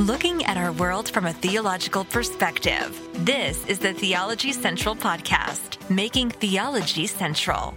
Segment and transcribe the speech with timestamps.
[0.00, 2.98] looking at our world from a theological perspective.
[3.26, 7.76] This is the Theology Central Podcast, making theology central.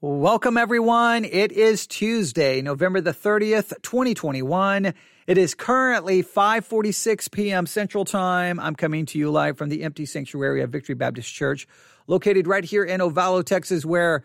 [0.00, 1.26] Welcome, everyone.
[1.26, 4.94] It is Tuesday, November the 30th, 2021.
[5.26, 7.66] It is currently 5:46 p.m.
[7.66, 8.58] Central Time.
[8.58, 11.68] I'm coming to you live from the empty sanctuary of Victory Baptist Church,
[12.06, 14.22] located right here in Ovalo, Texas, where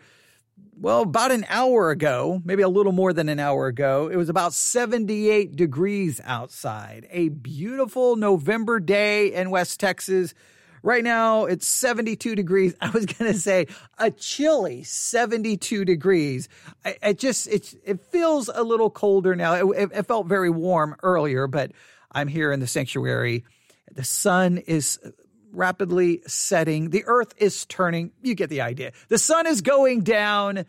[0.78, 4.28] well, about an hour ago, maybe a little more than an hour ago, it was
[4.28, 7.06] about 78 degrees outside.
[7.10, 10.34] A beautiful November day in West Texas.
[10.82, 12.74] Right now, it's 72 degrees.
[12.80, 13.66] I was going to say
[13.98, 16.48] a chilly 72 degrees.
[16.84, 19.72] It just, it, it feels a little colder now.
[19.72, 21.72] It, it felt very warm earlier, but
[22.12, 23.44] I'm here in the sanctuary.
[23.92, 24.98] The sun is
[25.56, 26.90] rapidly setting.
[26.90, 28.12] The earth is turning.
[28.22, 28.92] You get the idea.
[29.08, 30.66] The sun is going down.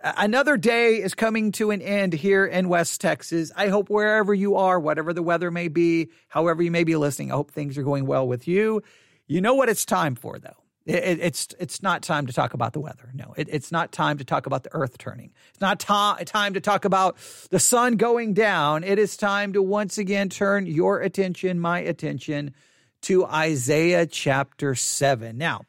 [0.00, 3.52] Another day is coming to an end here in West Texas.
[3.56, 7.30] I hope wherever you are, whatever the weather may be, however you may be listening,
[7.30, 8.82] I hope things are going well with you.
[9.26, 10.56] You know what it's time for, though.
[10.84, 13.10] It, it's it's not time to talk about the weather.
[13.14, 15.32] No, it, it's not time to talk about the earth turning.
[15.50, 17.16] It's not ta- time to talk about
[17.50, 18.82] the sun going down.
[18.82, 22.54] It is time to once again turn your attention, my attention,
[23.02, 25.36] to Isaiah chapter 7.
[25.36, 25.62] Now,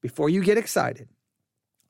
[0.00, 1.08] before you get excited,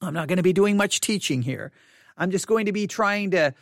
[0.01, 1.73] I'm not going to be doing much teaching here.
[2.17, 3.55] I'm just going to be trying to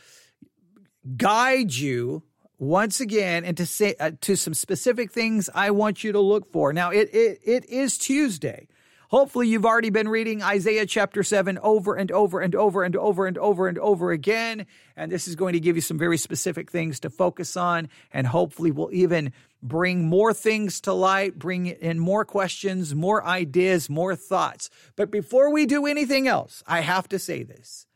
[1.16, 2.22] guide you
[2.58, 6.72] once again into say, uh, to some specific things I want you to look for.
[6.72, 8.68] Now, it, it, it is Tuesday.
[9.08, 13.26] Hopefully, you've already been reading Isaiah chapter 7 over and over and over and over
[13.26, 14.66] and over and over again.
[14.96, 17.88] And this is going to give you some very specific things to focus on.
[18.12, 19.32] And hopefully, will even
[19.62, 24.70] bring more things to light, bring in more questions, more ideas, more thoughts.
[24.96, 27.86] But before we do anything else, I have to say this.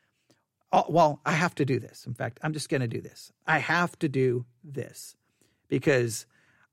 [0.73, 2.07] Oh, well, I have to do this.
[2.07, 3.33] In fact, I'm just going to do this.
[3.47, 5.17] I have to do this
[5.69, 6.27] because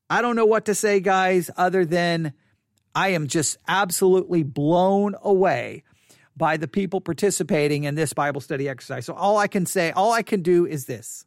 [0.10, 2.34] I don't know what to say, guys, other than
[2.98, 5.84] I am just absolutely blown away
[6.36, 9.06] by the people participating in this Bible study exercise.
[9.06, 11.24] So all I can say, all I can do is this.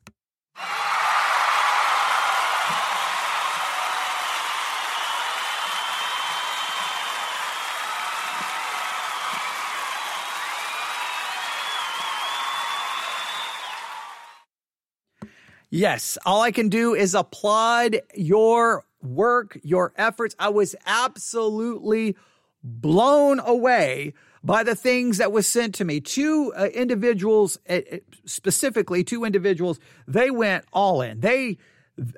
[15.70, 20.34] Yes, all I can do is applaud your work, your efforts.
[20.38, 22.16] I was absolutely
[22.62, 26.00] blown away by the things that was sent to me.
[26.00, 27.80] Two uh, individuals, uh,
[28.24, 31.20] specifically two individuals, they went all in.
[31.20, 31.58] They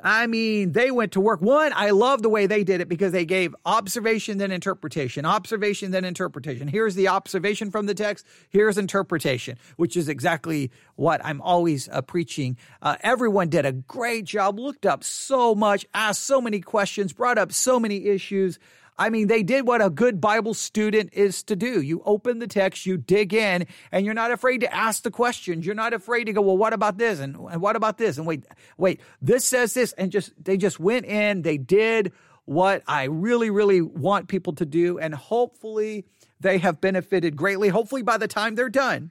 [0.02, 1.40] I mean, they went to work.
[1.40, 5.90] One, I love the way they did it because they gave observation, then interpretation, observation,
[5.90, 6.68] then interpretation.
[6.68, 8.26] Here's the observation from the text.
[8.50, 12.56] Here's interpretation, which is exactly what I'm always uh, preaching.
[12.80, 17.38] Uh, everyone did a great job, looked up so much, asked so many questions, brought
[17.38, 18.58] up so many issues.
[18.98, 21.80] I mean, they did what a good Bible student is to do.
[21.80, 25.64] You open the text, you dig in, and you're not afraid to ask the questions.
[25.64, 27.18] You're not afraid to go, well, what about this?
[27.18, 28.18] And, and what about this?
[28.18, 28.44] And wait,
[28.76, 29.92] wait, this says this.
[29.94, 32.12] And just, they just went in, they did
[32.44, 34.98] what I really, really want people to do.
[34.98, 36.04] And hopefully
[36.40, 37.68] they have benefited greatly.
[37.68, 39.10] Hopefully by the time they're done,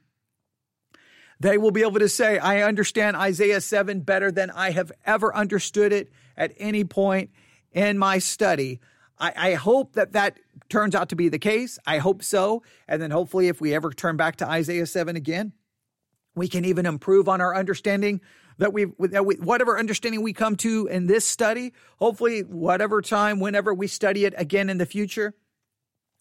[1.39, 5.35] they will be able to say, I understand Isaiah 7 better than I have ever
[5.35, 7.31] understood it at any point
[7.71, 8.79] in my study.
[9.21, 11.77] I, I hope that that turns out to be the case.
[11.85, 12.63] I hope so.
[12.87, 15.53] And then hopefully, if we ever turn back to Isaiah 7 again,
[16.35, 18.21] we can even improve on our understanding
[18.57, 23.39] that we, that we whatever understanding we come to in this study, hopefully, whatever time,
[23.39, 25.33] whenever we study it again in the future,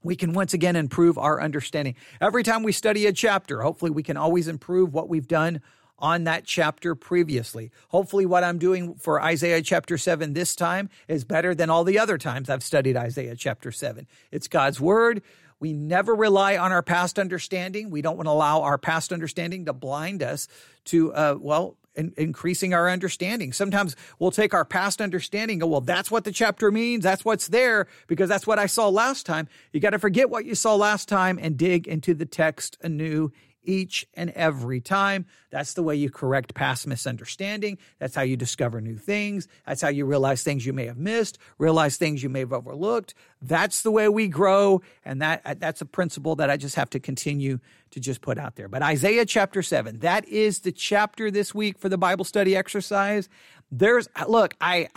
[0.02, 1.94] we can once again improve our understanding.
[2.20, 5.60] Every time we study a chapter, hopefully, we can always improve what we've done
[6.00, 7.70] on that chapter previously.
[7.88, 11.98] Hopefully, what I'm doing for Isaiah chapter 7 this time is better than all the
[11.98, 14.06] other times I've studied Isaiah chapter 7.
[14.30, 15.22] It's God's word.
[15.60, 17.90] We never rely on our past understanding.
[17.90, 20.48] We don't want to allow our past understanding to blind us
[20.86, 23.52] to, uh, well, in, increasing our understanding.
[23.52, 27.04] Sometimes we'll take our past understanding and go, well, that's what the chapter means.
[27.04, 29.48] That's what's there because that's what I saw last time.
[29.72, 33.30] You got to forget what you saw last time and dig into the text anew
[33.62, 35.26] each and every time.
[35.50, 37.78] That's the way you correct past misunderstanding.
[37.98, 39.48] That's how you discover new things.
[39.66, 43.14] That's how you realize things you may have missed, realize things you may have overlooked.
[43.42, 44.82] That's the way we grow.
[45.04, 47.58] And that, uh, that's a principle that I just have to continue
[47.90, 48.68] to just put out there.
[48.68, 53.28] But Isaiah chapter seven, that is the chapter this week for the Bible study exercise.
[53.70, 54.88] There's, uh, look, I,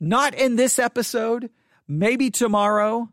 [0.00, 1.50] not in this episode,
[1.88, 3.08] maybe tomorrow.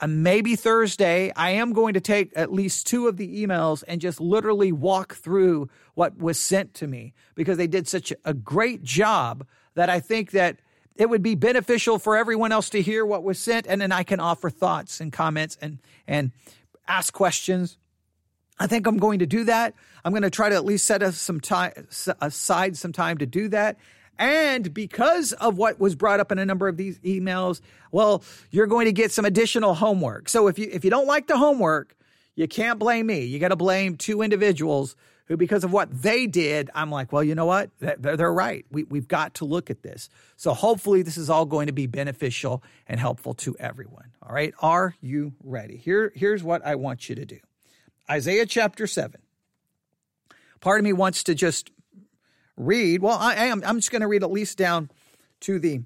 [0.00, 4.00] Uh, maybe Thursday, I am going to take at least two of the emails and
[4.00, 8.82] just literally walk through what was sent to me because they did such a great
[8.82, 10.58] job that I think that
[10.96, 14.02] it would be beneficial for everyone else to hear what was sent and then I
[14.02, 16.32] can offer thoughts and comments and and
[16.88, 17.78] ask questions.
[18.58, 19.74] I think I'm going to do that.
[20.04, 21.72] I'm going to try to at least set some time
[22.20, 23.78] aside some time to do that.
[24.20, 28.66] And because of what was brought up in a number of these emails, well, you're
[28.66, 30.28] going to get some additional homework.
[30.28, 31.96] So if you if you don't like the homework,
[32.36, 33.24] you can't blame me.
[33.24, 34.94] You got to blame two individuals
[35.24, 37.70] who, because of what they did, I'm like, well, you know what?
[37.78, 38.66] They're, they're right.
[38.70, 40.10] We, we've got to look at this.
[40.36, 44.10] So hopefully, this is all going to be beneficial and helpful to everyone.
[44.22, 44.52] All right.
[44.60, 45.78] Are you ready?
[45.78, 47.38] Here, here's what I want you to do
[48.10, 49.18] Isaiah chapter 7.
[50.60, 51.70] Part of me wants to just
[52.60, 53.02] read.
[53.02, 53.62] Well, I am.
[53.64, 54.90] I'm just going to read at least down
[55.40, 55.82] to the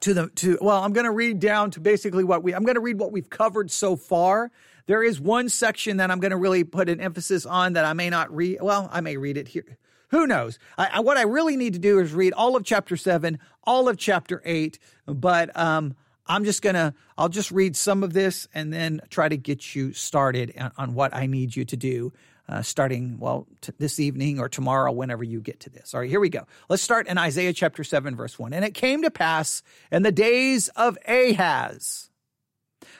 [0.00, 0.58] to the to.
[0.60, 2.54] Well, I'm going to read down to basically what we.
[2.54, 4.50] I'm going to read what we've covered so far.
[4.86, 7.92] There is one section that I'm going to really put an emphasis on that I
[7.92, 8.58] may not read.
[8.60, 9.78] Well, I may read it here.
[10.10, 10.58] Who knows?
[10.76, 13.88] I, I, what I really need to do is read all of chapter seven, all
[13.88, 14.78] of chapter eight.
[15.06, 15.94] But um,
[16.26, 16.94] I'm just gonna.
[17.16, 20.94] I'll just read some of this and then try to get you started on, on
[20.94, 22.12] what I need you to do
[22.48, 25.94] uh, starting, well, t- this evening or tomorrow, whenever you get to this.
[25.94, 26.46] All right, here we go.
[26.68, 28.52] Let's start in Isaiah chapter 7, verse 1.
[28.52, 32.10] And it came to pass in the days of Ahaz,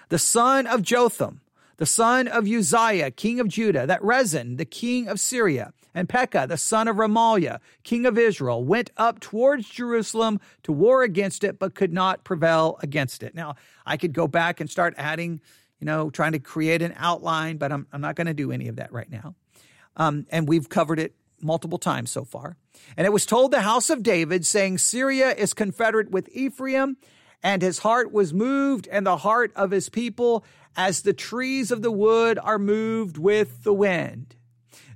[0.08, 1.40] the son of Jotham,
[1.76, 6.46] the son of Uzziah, king of Judah, that Rezin, the king of Syria, and Pekah,
[6.48, 11.58] the son of Remaliah, king of Israel, went up towards Jerusalem to war against it,
[11.58, 13.34] but could not prevail against it.
[13.34, 15.40] Now, I could go back and start adding
[15.82, 18.68] you know, trying to create an outline, but I'm, I'm not going to do any
[18.68, 19.34] of that right now.
[19.96, 22.56] Um, and we've covered it multiple times so far.
[22.96, 26.98] And it was told the house of David, saying, Syria is confederate with Ephraim,
[27.42, 30.44] and his heart was moved, and the heart of his people,
[30.76, 34.36] as the trees of the wood are moved with the wind.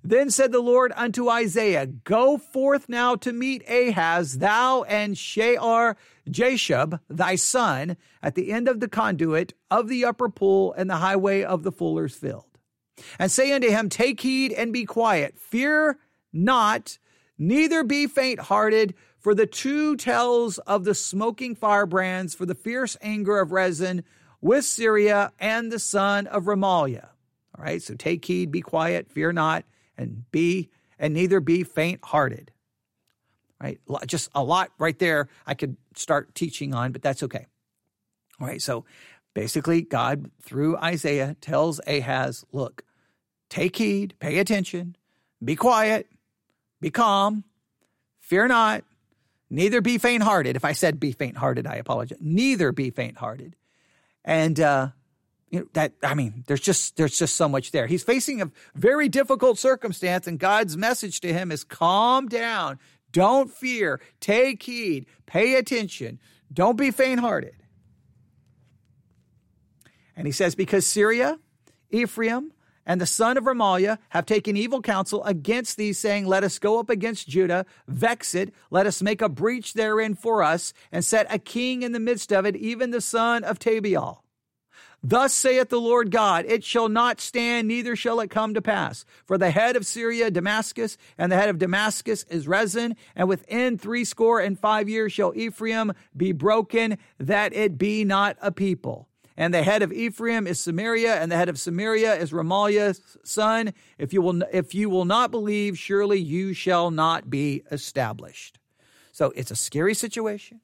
[0.07, 5.97] Then said the Lord unto Isaiah, Go forth now to meet Ahaz, thou and Shear
[6.31, 10.99] Jashub, thy son, at the end of the conduit of the upper pool and the
[10.99, 12.45] highway of the fuller's field.
[13.19, 15.99] And say unto him, Take heed and be quiet, fear
[16.33, 16.99] not,
[17.37, 22.97] neither be faint hearted, for the two tells of the smoking firebrands, for the fierce
[23.03, 24.05] anger of Rezin
[24.41, 27.09] with Syria and the son of Remaliah.
[27.59, 29.65] All right, so take heed, be quiet, fear not
[29.97, 32.53] and be and neither be faint hearted.
[33.61, 33.81] Right?
[34.07, 37.47] Just a lot right there I could start teaching on, but that's okay.
[38.41, 38.61] All right.
[38.61, 38.85] So
[39.35, 42.83] basically, God, through Isaiah, tells Ahaz, look,
[43.49, 44.97] take heed, pay attention,
[45.43, 46.07] be quiet,
[46.81, 47.45] be calm,
[48.21, 48.85] fear not,
[49.49, 50.57] neither be faint hearted.
[50.57, 52.19] If I said be faint hearted, I apologize.
[52.21, 53.57] Neither be faint hearted.
[54.25, 54.89] And uh,
[55.51, 57.87] you know, that I mean, there's just there's just so much there.
[57.87, 62.79] He's facing a very difficult circumstance, and God's message to him is calm down,
[63.13, 66.19] don't fear, take heed, pay attention,
[66.53, 67.55] don't be faint-hearted.
[70.17, 71.39] And he says, because Syria,
[71.91, 72.53] Ephraim,
[72.87, 76.79] and the son of Remaliah have taken evil counsel against thee, saying, Let us go
[76.79, 81.27] up against Judah, vex it, let us make a breach therein for us, and set
[81.29, 84.23] a king in the midst of it, even the son of Tabeal.
[85.03, 89.05] Thus saith the Lord God, it shall not stand, neither shall it come to pass.
[89.25, 93.79] For the head of Syria, Damascus, and the head of Damascus is Rezin, and within
[93.79, 99.09] threescore and five years shall Ephraim be broken, that it be not a people.
[99.37, 103.75] And the head of Ephraim is Samaria, and the head of Samaria is Remaliah's son.
[103.99, 108.59] If you will, if you will not believe, surely you shall not be established.
[109.13, 110.61] So it's a scary situation.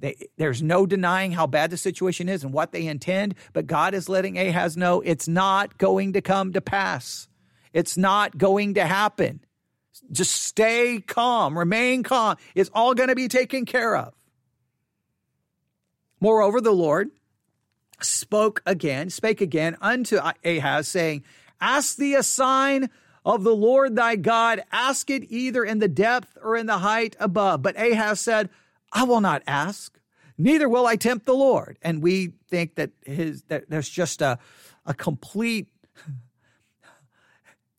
[0.00, 3.94] They, there's no denying how bad the situation is and what they intend, but God
[3.94, 7.28] is letting Ahaz know it's not going to come to pass.
[7.72, 9.40] It's not going to happen.
[10.10, 12.36] Just stay calm, remain calm.
[12.54, 14.14] It's all going to be taken care of.
[16.20, 17.10] Moreover, the Lord
[18.00, 21.24] spoke again, spake again unto Ahaz, saying,
[21.60, 22.88] Ask thee a sign
[23.24, 27.16] of the Lord thy God, ask it either in the depth or in the height
[27.20, 27.62] above.
[27.62, 28.48] But Ahaz said,
[28.92, 29.98] I will not ask,
[30.36, 31.78] neither will I tempt the Lord.
[31.82, 34.38] And we think that his that there's just a
[34.86, 35.68] a complete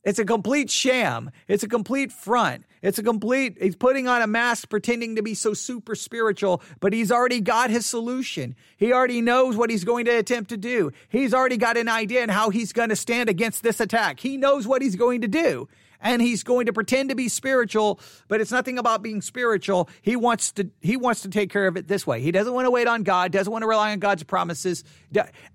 [0.04, 1.30] it's a complete sham.
[1.48, 2.66] It's a complete front.
[2.82, 6.94] It's a complete, he's putting on a mask pretending to be so super spiritual, but
[6.94, 8.56] he's already got his solution.
[8.78, 10.92] He already knows what he's going to attempt to do.
[11.08, 14.20] He's already got an idea on how he's going to stand against this attack.
[14.20, 15.70] He knows what he's going to do.
[16.02, 19.90] And he's going to pretend to be spiritual, but it's nothing about being spiritual.
[20.02, 22.22] He wants to he wants to take care of it this way.
[22.22, 24.84] He doesn't want to wait on God, doesn't want to rely on God's promises,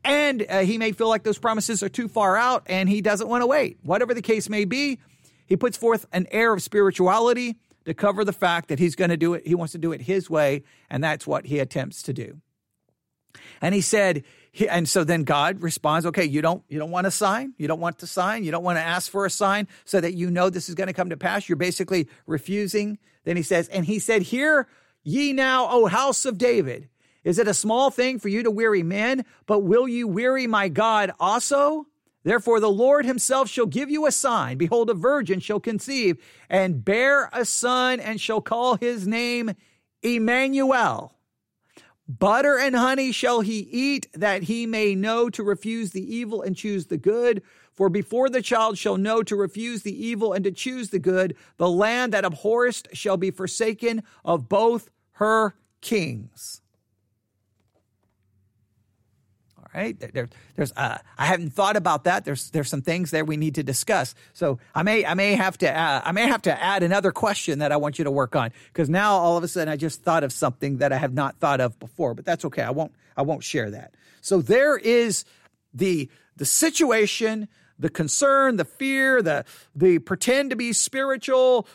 [0.04, 3.28] and uh, he may feel like those promises are too far out and he doesn't
[3.28, 3.78] want to wait.
[3.82, 4.98] Whatever the case may be,
[5.46, 9.16] he puts forth an air of spirituality to cover the fact that he's going to
[9.16, 9.46] do it.
[9.46, 12.40] He wants to do it his way, and that's what he attempts to do.
[13.60, 14.24] And he said,
[14.68, 17.54] and so then God responds, okay, you don't, you don't want a sign.
[17.58, 18.44] You don't want to sign.
[18.44, 20.86] You don't want to ask for a sign so that you know this is going
[20.88, 21.48] to come to pass.
[21.48, 22.98] You're basically refusing.
[23.24, 24.68] Then he says, and he said, hear
[25.02, 26.88] ye now, O house of David.
[27.24, 30.68] Is it a small thing for you to weary men, but will you weary my
[30.68, 31.86] God also?
[32.22, 34.58] Therefore, the Lord himself shall give you a sign.
[34.58, 39.52] Behold, a virgin shall conceive and bear a son and shall call his name
[40.02, 41.15] Emmanuel.
[42.08, 46.56] Butter and honey shall he eat, that he may know to refuse the evil and
[46.56, 47.42] choose the good.
[47.72, 51.36] For before the child shall know to refuse the evil and to choose the good,
[51.56, 56.62] the land that abhorrest shall be forsaken of both her kings.
[59.76, 60.12] Right?
[60.12, 62.24] There, there's, uh, I haven't thought about that.
[62.24, 64.14] There's, there's some things there we need to discuss.
[64.32, 67.58] So I may, I may have to, uh, I may have to add another question
[67.58, 70.02] that I want you to work on because now all of a sudden I just
[70.02, 72.14] thought of something that I have not thought of before.
[72.14, 72.62] But that's okay.
[72.62, 73.94] I won't, I won't share that.
[74.22, 75.24] So there is
[75.74, 81.66] the, the situation the concern, the fear, the the pretend to be spiritual,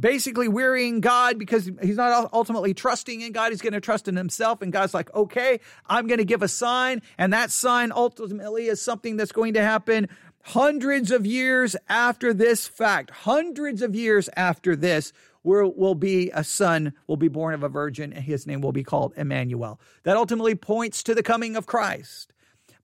[0.00, 3.50] basically wearying God because he's not ultimately trusting in God.
[3.50, 6.48] He's going to trust in himself, and God's like, okay, I'm going to give a
[6.48, 10.08] sign, and that sign ultimately is something that's going to happen
[10.46, 13.10] hundreds of years after this fact.
[13.10, 15.12] Hundreds of years after this,
[15.44, 18.72] will, will be a son, will be born of a virgin, and his name will
[18.72, 19.78] be called Emmanuel.
[20.02, 22.32] That ultimately points to the coming of Christ.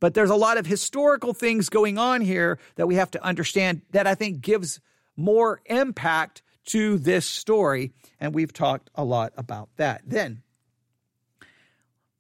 [0.01, 3.83] But there's a lot of historical things going on here that we have to understand
[3.91, 4.81] that I think gives
[5.17, 7.93] more impact to this story.
[8.19, 10.03] And we've talked a lot about that.
[10.07, 10.43] Then,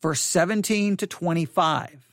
[0.03, 2.07] verse 17 to 25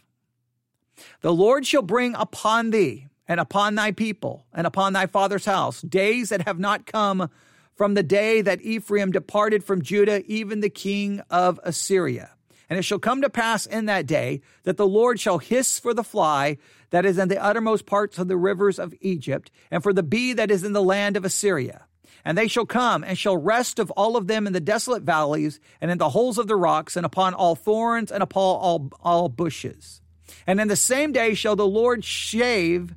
[1.21, 5.81] The Lord shall bring upon thee and upon thy people and upon thy father's house
[5.81, 7.29] days that have not come
[7.75, 12.31] from the day that Ephraim departed from Judah, even the king of Assyria.
[12.69, 15.93] And it shall come to pass in that day that the Lord shall hiss for
[15.93, 16.57] the fly
[16.89, 20.33] that is in the uttermost parts of the rivers of Egypt, and for the bee
[20.33, 21.85] that is in the land of Assyria.
[22.25, 25.59] And they shall come and shall rest of all of them in the desolate valleys
[25.79, 29.29] and in the holes of the rocks and upon all thorns and upon all, all
[29.29, 30.01] bushes.
[30.45, 32.95] And in the same day shall the Lord shave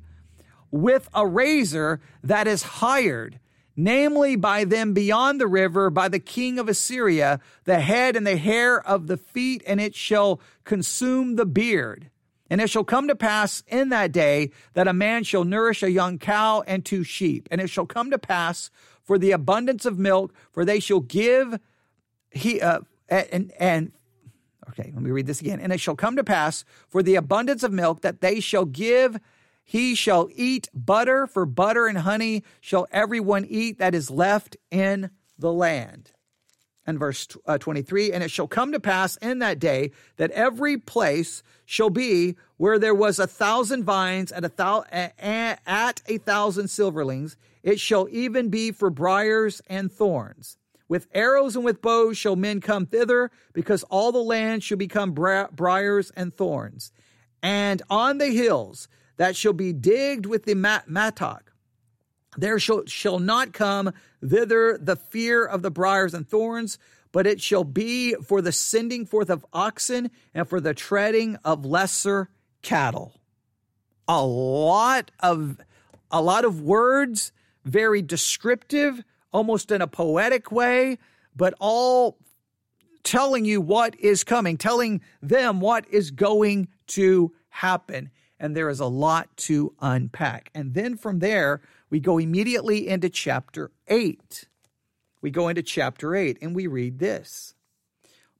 [0.69, 3.39] with a razor that is hired
[3.75, 8.37] namely by them beyond the river, by the king of Assyria, the head and the
[8.37, 12.09] hair of the feet, and it shall consume the beard.
[12.49, 15.91] And it shall come to pass in that day that a man shall nourish a
[15.91, 17.47] young cow and two sheep.
[17.49, 18.69] And it shall come to pass
[19.03, 21.57] for the abundance of milk, for they shall give
[22.29, 23.91] he uh, and and
[24.69, 25.59] okay, let me read this again.
[25.59, 29.17] And it shall come to pass for the abundance of milk that they shall give
[29.71, 35.11] he shall eat butter, for butter and honey shall everyone eat that is left in
[35.39, 36.11] the land.
[36.85, 40.77] And verse uh, 23 And it shall come to pass in that day that every
[40.77, 46.65] place shall be where there was a thousand vines at a, thou- at a thousand
[46.65, 47.37] silverlings.
[47.63, 50.57] It shall even be for briars and thorns.
[50.89, 55.13] With arrows and with bows shall men come thither, because all the land shall become
[55.13, 56.91] bri- briars and thorns.
[57.41, 58.89] And on the hills
[59.21, 61.53] that shall be digged with the mat- mattock.
[62.37, 66.79] There shall, shall not come thither the fear of the briars and thorns,
[67.11, 71.67] but it shall be for the sending forth of oxen and for the treading of
[71.67, 72.29] lesser
[72.63, 73.13] cattle.
[74.07, 75.61] A lot of
[76.09, 77.31] a lot of words,
[77.63, 80.97] very descriptive, almost in a poetic way,
[81.35, 82.17] but all
[83.03, 88.09] telling you what is coming, telling them what is going to happen
[88.41, 90.49] and there is a lot to unpack.
[90.55, 94.49] And then from there, we go immediately into chapter 8.
[95.21, 97.53] We go into chapter 8 and we read this.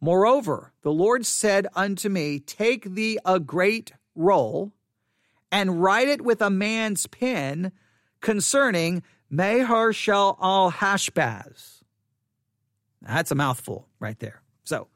[0.02, 4.74] Moreover, the Lord said unto me, Take thee a great roll
[5.52, 7.72] and write it with a man's pen
[8.22, 11.84] concerning Mahar Shal al Hashbaz.
[13.04, 14.42] That's a mouthful right there.
[14.64, 14.88] So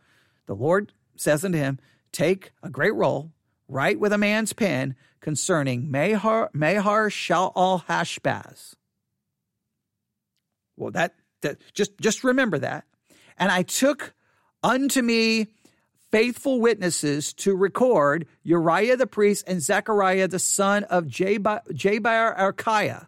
[0.48, 1.78] the Lord says unto him,
[2.12, 3.32] Take a great roll
[3.68, 8.74] write with a man's pen concerning Mahar, Mahar Shal Hashbaz.
[10.78, 12.86] Well, that, that just just remember that.
[13.38, 14.14] And I took
[14.64, 15.48] unto me
[16.12, 23.08] faithful witnesses to record Uriah the priest and Zechariah the son of Jabar Archiah.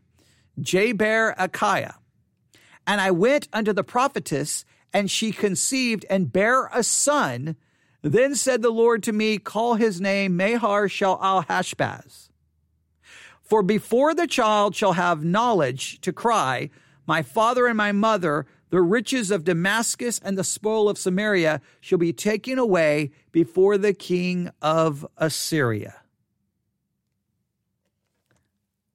[0.60, 1.96] Jaber Achiah.
[2.86, 7.58] And I went unto the prophetess, and she conceived and bare a son.
[8.02, 12.30] Then said the Lord to me, Call his name Mahar Shal al Hashbaz.
[13.42, 16.70] For before the child shall have knowledge to cry,
[17.06, 21.98] My father and my mother, the riches of Damascus and the spoil of Samaria shall
[21.98, 25.96] be taken away before the king of Assyria.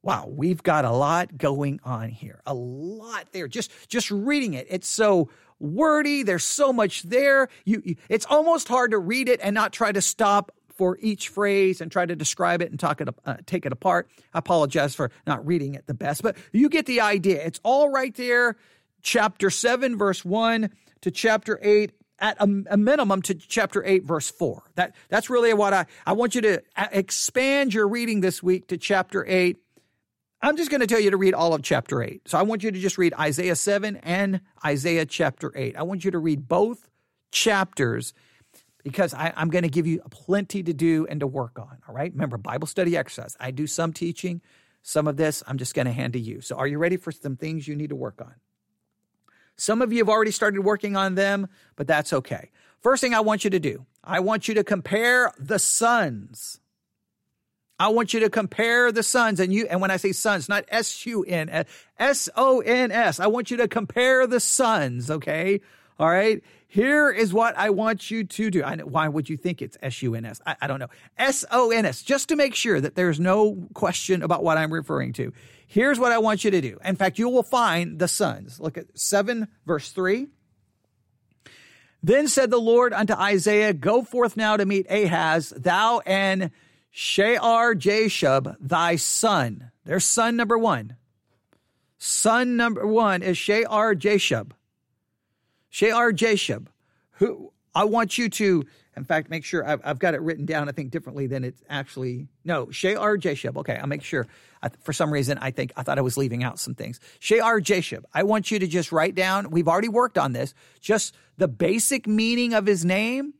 [0.02, 2.42] Wow, we've got a lot going on here.
[2.44, 3.46] A lot there.
[3.46, 4.66] Just just reading it.
[4.68, 5.30] It's so
[5.62, 6.22] wordy.
[6.22, 7.48] There's so much there.
[7.64, 11.28] You, you it's almost hard to read it and not try to stop for each
[11.28, 14.08] phrase and try to describe it and talk it uh, take it apart.
[14.34, 17.44] I apologize for not reading it the best, but you get the idea.
[17.44, 18.56] It's all right there.
[19.02, 20.70] Chapter 7 verse 1
[21.02, 25.52] to chapter 8 at a, a, minimum to chapter 8 verse 4 that that's really
[25.52, 29.58] what i i want you to uh, expand your reading this week to chapter 8
[30.42, 32.28] I'm just going to tell you to read all of chapter 8.
[32.28, 35.76] So I want you to just read Isaiah 7 and Isaiah chapter 8.
[35.76, 36.88] I want you to read both
[37.30, 38.12] chapters
[38.82, 41.78] because I, am going to give you plenty to do and to work on.
[41.88, 42.10] All right.
[42.12, 43.36] Remember, Bible study exercise.
[43.38, 44.42] I do some teaching,
[44.82, 46.40] some of this I'm just going to hand to you.
[46.40, 48.34] So are you ready for some things you need to work on?
[49.56, 51.46] Some of you have already started working on them,
[51.76, 52.50] but that's okay.
[52.80, 56.58] First thing I want you to do, I want you to compare the sons
[57.82, 60.64] I want you to compare the sons and you, and when I say sons, not
[60.68, 61.64] S-U-N, uh,
[61.98, 63.18] S-O-N-S.
[63.18, 65.60] I want you to compare the sons, okay?
[65.98, 66.40] All right.
[66.68, 68.62] Here is what I want you to do.
[68.62, 70.40] I why would you think it's S-U-N-S?
[70.46, 70.90] I, I don't know.
[71.18, 75.32] S-O-N-S, just to make sure that there's no question about what I'm referring to.
[75.66, 76.78] Here's what I want you to do.
[76.84, 78.60] In fact, you will find the sons.
[78.60, 80.28] Look at 7 verse 3.
[82.00, 86.52] Then said the Lord unto Isaiah, Go forth now to meet Ahaz, thou and
[86.94, 89.70] Shear Jashub, thy son.
[89.86, 90.96] There's son number one.
[91.96, 94.50] Son number one is Shear Jashub.
[95.70, 96.66] Shear Jashub,
[97.12, 100.68] who I want you to, in fact, make sure I've, I've, got it written down,
[100.68, 102.28] I think, differently than it's actually.
[102.44, 103.56] No, Shear Jashub.
[103.56, 104.26] Okay, I'll make sure.
[104.62, 107.00] I, for some reason, I think I thought I was leaving out some things.
[107.20, 108.04] Shear Jashub.
[108.12, 112.06] I want you to just write down, we've already worked on this, just the basic
[112.06, 113.32] meaning of his name,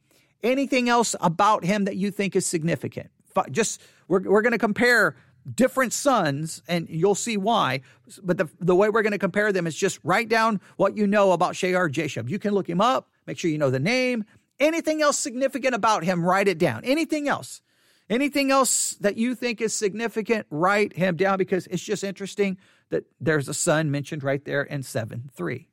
[0.43, 3.11] anything else about him that you think is significant
[3.51, 5.17] just we're, we're going to compare
[5.55, 7.81] different sons and you'll see why
[8.23, 11.07] but the, the way we're going to compare them is just write down what you
[11.07, 14.25] know about Shear Jashub you can look him up make sure you know the name.
[14.61, 16.85] Anything else significant about him write it down.
[16.85, 17.63] Anything else
[18.09, 22.59] anything else that you think is significant write him down because it's just interesting
[22.91, 25.69] that there's a son mentioned right there in 7 3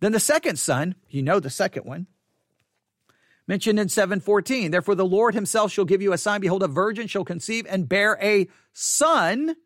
[0.00, 2.06] then the second son you know the second one
[3.50, 4.70] mentioned in 714.
[4.70, 6.40] Therefore, the Lord himself shall give you a sign.
[6.40, 9.56] Behold, a virgin shall conceive and bear a son,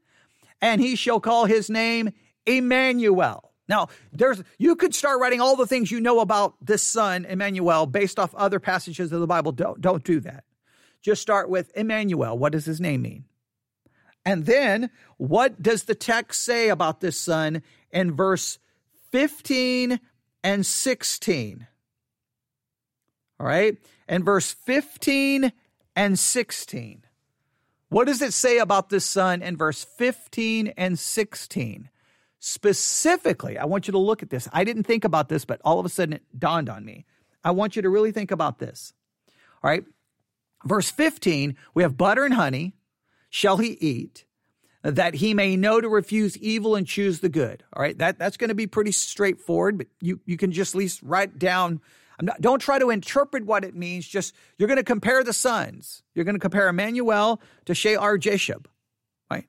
[0.62, 2.10] and he shall call his name
[2.46, 3.52] Emmanuel.
[3.68, 7.84] Now, there's you could start writing all the things you know about this son, Emmanuel,
[7.84, 9.52] based off other passages of the Bible.
[9.52, 10.44] Don't, don't do that.
[11.02, 12.38] Just start with Emmanuel.
[12.38, 13.24] What does his name mean?
[14.24, 18.58] And then, what does the text say about this son in verse
[19.12, 20.00] 15
[20.42, 21.66] and 16?
[23.38, 23.76] All right.
[24.08, 25.52] And verse 15
[25.96, 27.04] and 16.
[27.88, 31.88] What does it say about this son in verse 15 and 16?
[32.40, 34.48] Specifically, I want you to look at this.
[34.52, 37.06] I didn't think about this, but all of a sudden it dawned on me.
[37.42, 38.92] I want you to really think about this.
[39.62, 39.84] All right.
[40.64, 42.74] Verse 15, we have butter and honey
[43.30, 44.24] shall he eat,
[44.82, 47.64] that he may know to refuse evil and choose the good.
[47.72, 47.96] All right.
[47.98, 51.38] That, that's going to be pretty straightforward, but you, you can just at least write
[51.38, 51.80] down
[52.20, 54.06] not, don't try to interpret what it means.
[54.06, 56.02] Just you're going to compare the sons.
[56.14, 58.66] You're going to compare Emmanuel to Shear Jashub,
[59.30, 59.46] right?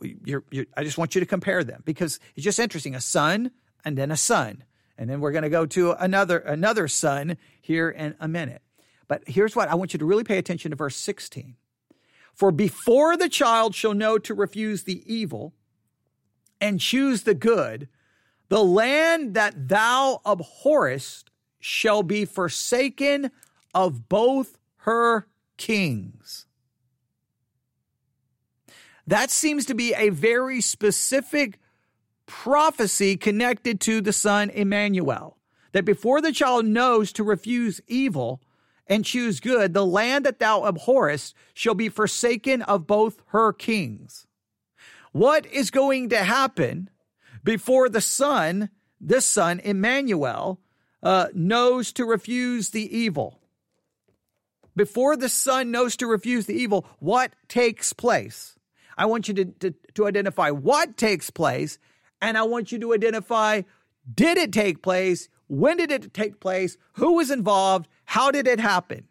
[0.00, 2.94] You're, you're, I just want you to compare them because it's just interesting.
[2.94, 3.52] A son
[3.84, 4.64] and then a son,
[4.98, 8.62] and then we're going to go to another another son here in a minute.
[9.08, 11.56] But here's what I want you to really pay attention to verse 16.
[12.32, 15.52] For before the child shall know to refuse the evil
[16.60, 17.88] and choose the good,
[18.48, 21.31] the land that thou abhorrest
[21.64, 23.30] shall be forsaken
[23.72, 26.46] of both her kings.
[29.06, 31.60] That seems to be a very specific
[32.26, 35.38] prophecy connected to the son Emmanuel.
[35.70, 38.42] That before the child knows to refuse evil
[38.88, 44.26] and choose good, the land that thou abhorrest shall be forsaken of both her kings.
[45.12, 46.90] What is going to happen
[47.44, 48.70] before the son,
[49.00, 50.58] this son, Emmanuel,
[51.02, 53.38] uh, knows to refuse the evil.
[54.74, 58.56] Before the son knows to refuse the evil, what takes place?
[58.96, 61.78] I want you to, to, to identify what takes place,
[62.20, 63.62] and I want you to identify
[64.12, 65.28] did it take place?
[65.46, 66.76] When did it take place?
[66.94, 67.88] Who was involved?
[68.04, 69.06] How did it happen?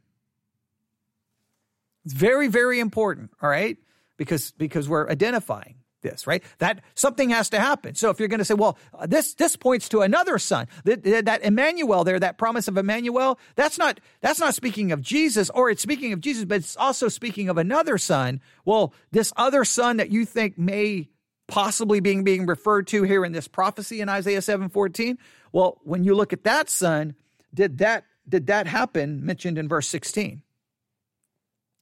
[2.03, 3.77] It's very, very important, all right?
[4.17, 6.43] Because because we're identifying this, right?
[6.59, 7.95] That something has to happen.
[7.95, 11.03] So if you're going to say, well, uh, this this points to another son, that,
[11.03, 15.69] that Emmanuel there, that promise of Emmanuel, that's not that's not speaking of Jesus, or
[15.69, 18.41] it's speaking of Jesus, but it's also speaking of another son.
[18.65, 21.09] Well, this other son that you think may
[21.47, 25.17] possibly being being referred to here in this prophecy in Isaiah 7:14,
[25.51, 27.15] well, when you look at that son,
[27.53, 30.41] did that did that happen mentioned in verse 16?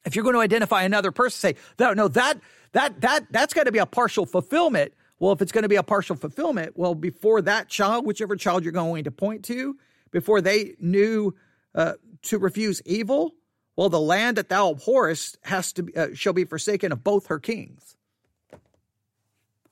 [0.10, 2.40] If you're going to identify another person, say, no, no, that
[2.72, 4.92] that that that's got to be a partial fulfillment.
[5.20, 8.64] Well, if it's going to be a partial fulfillment, well, before that child, whichever child
[8.64, 9.78] you're going to point to,
[10.10, 11.36] before they knew
[11.76, 11.94] uh,
[12.24, 13.36] to refuse evil,
[13.76, 17.38] well, the land that thou abhorrest has to uh, shall be forsaken of both her
[17.38, 17.96] kings.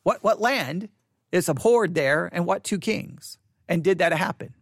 [0.03, 0.89] What what land
[1.31, 3.39] is abhorred there, and what two kings?
[3.67, 4.53] And did that happen?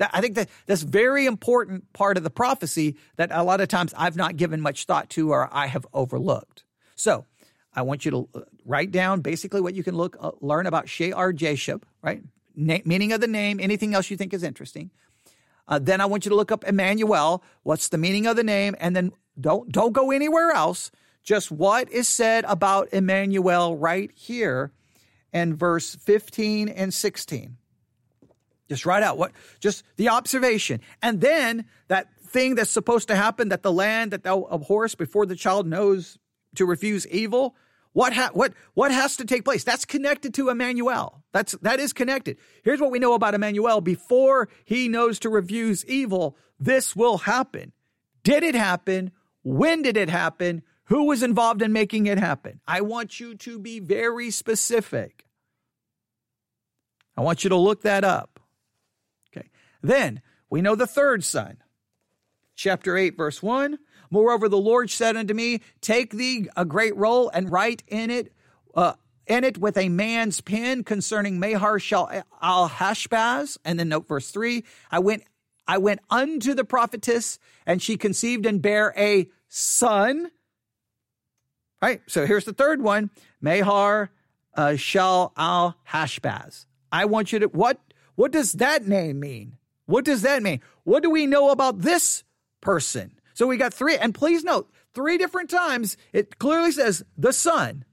[0.00, 3.68] That, I think that that's very important part of the prophecy that a lot of
[3.68, 6.64] times I've not given much thought to or I have overlooked.
[6.96, 7.26] So
[7.74, 10.88] I want you to uh, write down basically what you can look uh, learn about
[10.88, 12.22] Shear Jashub, right?
[12.56, 14.90] Na- meaning of the name, anything else you think is interesting.
[15.68, 17.44] Uh, then I want you to look up Emmanuel.
[17.62, 18.74] What's the meaning of the name?
[18.80, 20.90] And then don't don't go anywhere else.
[21.22, 24.72] Just what is said about Emmanuel right here
[25.30, 27.58] in verse 15 and 16.
[28.70, 30.80] Just write out what, just the observation.
[31.02, 35.26] And then that thing that's supposed to happen that the land that thou abhorrest before
[35.26, 36.18] the child knows
[36.54, 37.56] to refuse evil.
[37.94, 39.64] What, ha- what, what has to take place?
[39.64, 41.24] That's connected to Emmanuel.
[41.32, 42.36] That's, that is connected.
[42.62, 43.80] Here's what we know about Emmanuel.
[43.80, 47.72] Before he knows to refuse evil, this will happen.
[48.22, 49.10] Did it happen?
[49.42, 50.62] When did it happen?
[50.84, 52.60] Who was involved in making it happen?
[52.68, 55.24] I want you to be very specific.
[57.16, 58.29] I want you to look that up.
[59.82, 61.58] Then we know the third son.
[62.54, 63.78] Chapter 8, verse 1.
[64.10, 68.32] Moreover, the Lord said unto me, Take thee a great roll and write in it,
[68.74, 68.94] uh,
[69.26, 72.10] in it with a man's pen concerning Mahar Shal
[72.42, 73.56] al Hashbaz.
[73.64, 74.64] And then note verse 3.
[74.90, 75.22] I went,
[75.66, 80.30] I went unto the prophetess, and she conceived and bare a son.
[81.80, 84.10] All right, so here's the third one Mahar
[84.56, 84.76] uh,
[85.36, 86.66] al Hashbaz.
[86.92, 87.78] I want you to, what,
[88.16, 89.56] what does that name mean?
[89.90, 90.60] What does that mean?
[90.84, 92.22] What do we know about this
[92.60, 93.10] person?
[93.34, 97.84] So we got three, and please note, three different times it clearly says the son,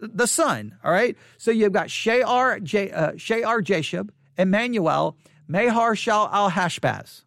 [0.00, 0.76] the son.
[0.84, 1.16] All right.
[1.38, 5.16] So you've got Shear, J, uh, Shear Jashub, Emmanuel,
[5.48, 7.22] Mahar Shal al Hashbaz.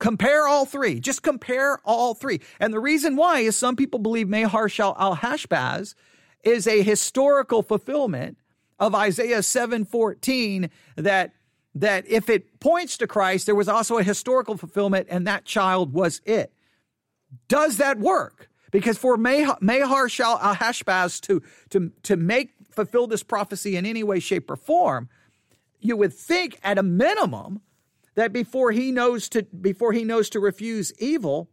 [0.00, 0.98] Compare all three.
[0.98, 2.40] Just compare all three.
[2.58, 5.94] And the reason why is some people believe Mahar Shal al Hashbaz
[6.42, 8.39] is a historical fulfillment
[8.80, 11.32] of Isaiah 7:14 that
[11.74, 15.92] that if it points to Christ, there was also a historical fulfillment, and that child
[15.92, 16.52] was it.
[17.46, 18.48] Does that work?
[18.72, 24.20] Because for Mahar Shal Hashbaz to, to, to make fulfill this prophecy in any way,
[24.20, 25.08] shape, or form,
[25.80, 27.60] you would think at a minimum
[28.14, 31.48] that before he knows to before he knows to refuse evil,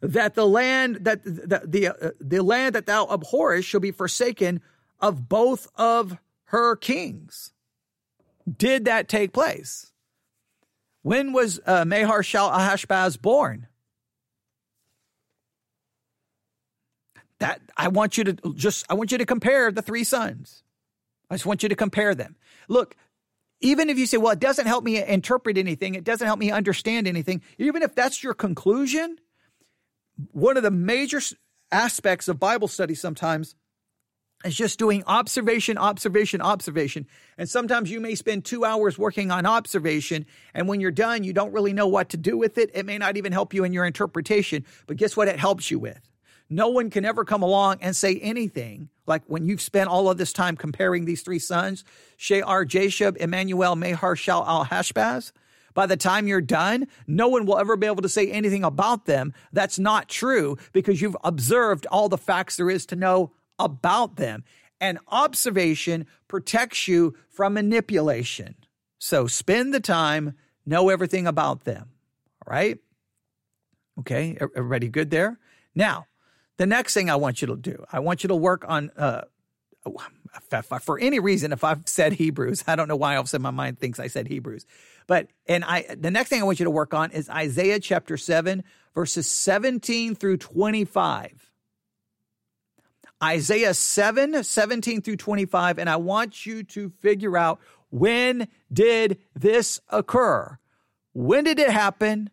[0.00, 4.60] that the land that the the, uh, the land that thou abhorrest shall be forsaken
[5.00, 7.52] of both of her kings.
[8.56, 9.92] Did that take place?
[11.02, 13.66] When was uh, Mahar Shal Ahashbaz born?
[17.38, 20.64] That I want you to just I want you to compare the three sons.
[21.30, 22.36] I just want you to compare them.
[22.68, 22.96] Look,
[23.60, 26.50] even if you say, well, it doesn't help me interpret anything, it doesn't help me
[26.50, 29.18] understand anything, even if that's your conclusion,
[30.32, 31.20] one of the major
[31.70, 33.54] aspects of Bible study sometimes
[34.44, 37.06] it's just doing observation, observation, observation.
[37.36, 40.26] And sometimes you may spend two hours working on observation.
[40.54, 42.70] And when you're done, you don't really know what to do with it.
[42.72, 44.64] It may not even help you in your interpretation.
[44.86, 45.26] But guess what?
[45.26, 46.08] It helps you with.
[46.48, 50.18] No one can ever come along and say anything like when you've spent all of
[50.18, 51.84] this time comparing these three sons,
[52.16, 55.32] Shear Jashub, Emmanuel, Mahar Shal al Hashbaz.
[55.74, 59.04] By the time you're done, no one will ever be able to say anything about
[59.04, 59.32] them.
[59.52, 64.44] That's not true because you've observed all the facts there is to know about them.
[64.80, 68.54] And observation protects you from manipulation.
[68.98, 70.34] So spend the time,
[70.66, 71.90] know everything about them.
[72.46, 72.78] All right?
[74.00, 75.38] Okay, everybody good there?
[75.74, 76.06] Now,
[76.56, 79.22] the next thing I want you to do, I want you to work on, uh,
[80.80, 83.42] for any reason, if I've said Hebrews, I don't know why all of a sudden
[83.42, 84.66] my mind thinks I said Hebrews.
[85.06, 88.16] But, and I, the next thing I want you to work on is Isaiah chapter
[88.16, 88.62] 7,
[88.94, 91.47] verses 17 through 25.
[93.22, 99.80] Isaiah 7, 17 through 25, and I want you to figure out when did this
[99.88, 100.58] occur?
[101.12, 102.30] When did it happen?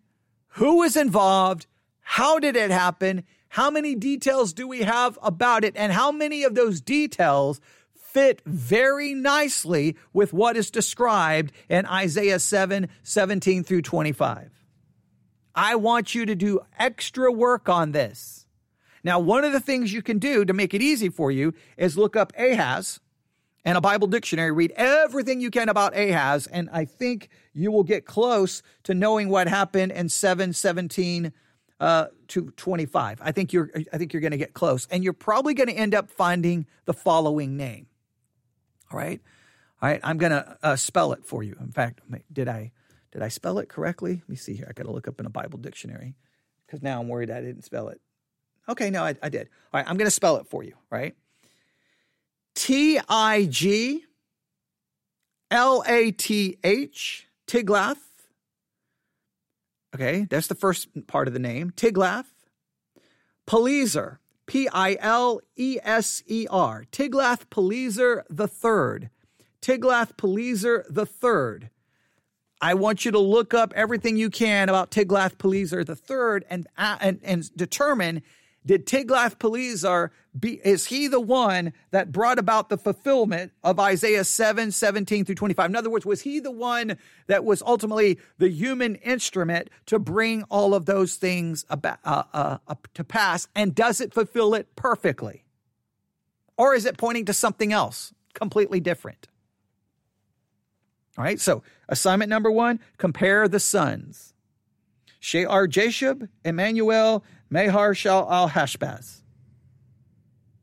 [0.49, 1.65] Who was involved?
[2.01, 3.23] How did it happen?
[3.49, 5.73] How many details do we have about it?
[5.75, 7.59] And how many of those details
[8.15, 14.63] fit very nicely with what is described in Isaiah 7 17 through 25.
[15.53, 18.44] I want you to do extra work on this.
[19.05, 21.95] Now, one of the things you can do to make it easy for you is
[21.95, 22.99] look up Ahaz
[23.63, 27.83] and a Bible dictionary, read everything you can about Ahaz, and I think you will
[27.83, 31.31] get close to knowing what happened in 717
[31.79, 33.21] uh, to 25.
[33.21, 35.75] I think you're I think you're going to get close, and you're probably going to
[35.75, 37.85] end up finding the following name.
[38.91, 39.21] All right.
[39.83, 40.01] All right.
[40.03, 41.55] I'm going to uh, spell it for you.
[41.59, 42.01] In fact,
[42.33, 42.71] did I,
[43.11, 44.13] did I spell it correctly?
[44.13, 44.65] Let me see here.
[44.67, 46.15] I got to look up in a Bible dictionary
[46.65, 48.01] because now I'm worried I didn't spell it.
[48.69, 48.89] Okay.
[48.89, 49.49] No, I, I did.
[49.73, 49.89] All right.
[49.89, 50.73] I'm going to spell it for you.
[50.89, 51.15] Right.
[52.55, 54.03] T I G
[55.51, 57.97] L A T H, Tiglath.
[59.93, 60.25] Okay.
[60.29, 61.71] That's the first part of the name.
[61.71, 62.25] Tiglath.
[63.45, 64.19] Pileser.
[64.47, 69.09] P I L E S E R, Tiglath-Pileser the third.
[69.61, 71.71] Tiglath-Pileser the third.
[72.61, 76.97] I want you to look up everything you can about Tiglath-Pileser the third and, uh,
[77.01, 78.21] and, and determine
[78.65, 84.71] did Tiglath-Pileser be, is he the one that brought about the fulfillment of Isaiah 7,
[84.71, 85.69] 17 through 25?
[85.69, 86.97] In other words, was he the one
[87.27, 92.75] that was ultimately the human instrument to bring all of those things about, uh, uh,
[92.95, 93.47] to pass?
[93.55, 95.45] And does it fulfill it perfectly?
[96.57, 99.27] Or is it pointing to something else completely different?
[101.17, 104.33] All right, so assignment number one compare the sons.
[105.19, 109.21] Shear Jashub, Emmanuel, Mahar Shal al Hashbaz.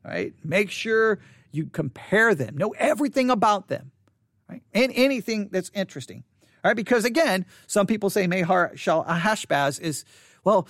[0.05, 0.35] Right?
[0.45, 1.21] Make sure
[1.53, 3.92] you compare them, know everything about them,
[4.49, 4.62] right?
[4.73, 6.25] And anything that's interesting.
[6.64, 10.05] All right, because again, some people say Mahar Shal Hashbaz is,
[10.45, 10.66] well,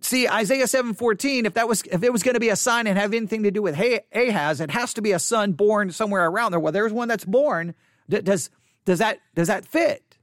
[0.00, 2.98] see Isaiah 7:14, if that was if it was going to be a sign and
[2.98, 6.52] have anything to do with Ahaz, it has to be a son born somewhere around
[6.52, 6.60] there.
[6.60, 7.74] Well, there's one that's born.
[8.08, 8.50] Does
[8.84, 10.18] does that does that fit?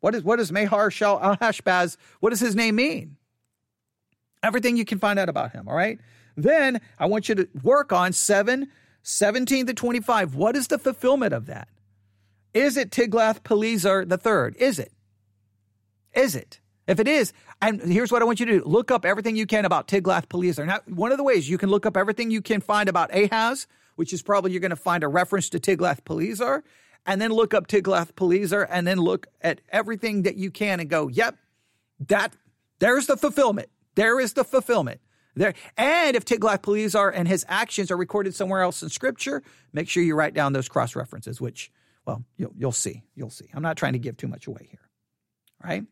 [0.00, 3.16] What is what does Mahar Shal Hashbaz, what does his name mean?
[4.42, 5.68] Everything you can find out about him.
[5.68, 5.98] All right.
[6.36, 8.68] Then I want you to work on 7,
[9.02, 10.34] 17 to 25.
[10.34, 11.68] What is the fulfillment of that?
[12.54, 14.56] Is it Tiglath-Pileser the third?
[14.56, 14.92] Is it?
[16.14, 16.60] Is it?
[16.86, 19.46] If it is, and here's what I want you to do look up everything you
[19.46, 20.66] can about Tiglath-Pileser.
[20.66, 23.68] Now, one of the ways you can look up everything you can find about Ahaz,
[23.94, 26.64] which is probably you're going to find a reference to Tiglath-Pileser,
[27.06, 31.06] and then look up Tiglath-Pileser, and then look at everything that you can and go,
[31.06, 31.36] yep,
[32.08, 32.34] that
[32.80, 33.68] there's the fulfillment.
[33.94, 35.00] There is the fulfillment.
[35.34, 40.02] There, and if Tiglath-Pileser and his actions are recorded somewhere else in Scripture, make sure
[40.02, 41.40] you write down those cross references.
[41.40, 41.70] Which,
[42.06, 43.02] well, you'll, you'll see.
[43.14, 43.46] You'll see.
[43.54, 44.88] I'm not trying to give too much away here.
[45.62, 45.84] Right.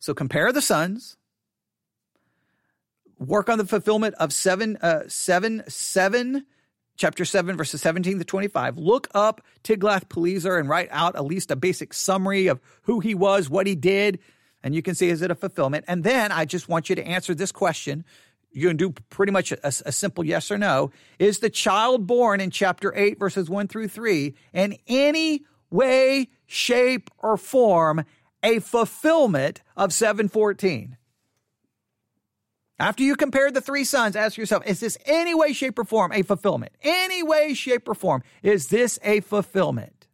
[0.00, 1.16] So compare the sons.
[3.18, 6.46] Work on the fulfillment of seven, uh, seven, seven,
[6.96, 8.76] chapter seven, verses 17 to 25.
[8.76, 13.48] Look up Tiglath-Pileser and write out at least a basic summary of who he was,
[13.48, 14.20] what he did,
[14.62, 15.84] and you can see is it a fulfillment?
[15.88, 18.04] And then I just want you to answer this question.
[18.50, 20.90] You can do pretty much a, a, simple yes or no.
[21.18, 27.10] Is the child born in chapter 8, verses 1 through 3, in any way, shape,
[27.18, 28.04] or form
[28.42, 30.96] a fulfillment of 714?
[32.80, 36.12] After you compare the three sons, ask yourself, is this any way, shape, or form
[36.12, 36.72] a fulfillment?
[36.80, 40.06] Any way, shape, or form, is this a fulfillment?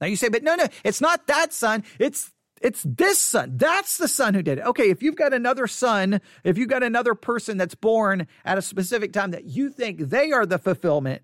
[0.00, 1.82] Now you say, but no, no, it's not that son.
[1.98, 2.30] It's
[2.64, 3.58] it's this son.
[3.58, 4.64] That's the son who did it.
[4.64, 8.62] Okay, if you've got another son, if you've got another person that's born at a
[8.62, 11.20] specific time that you think they are the fulfillment,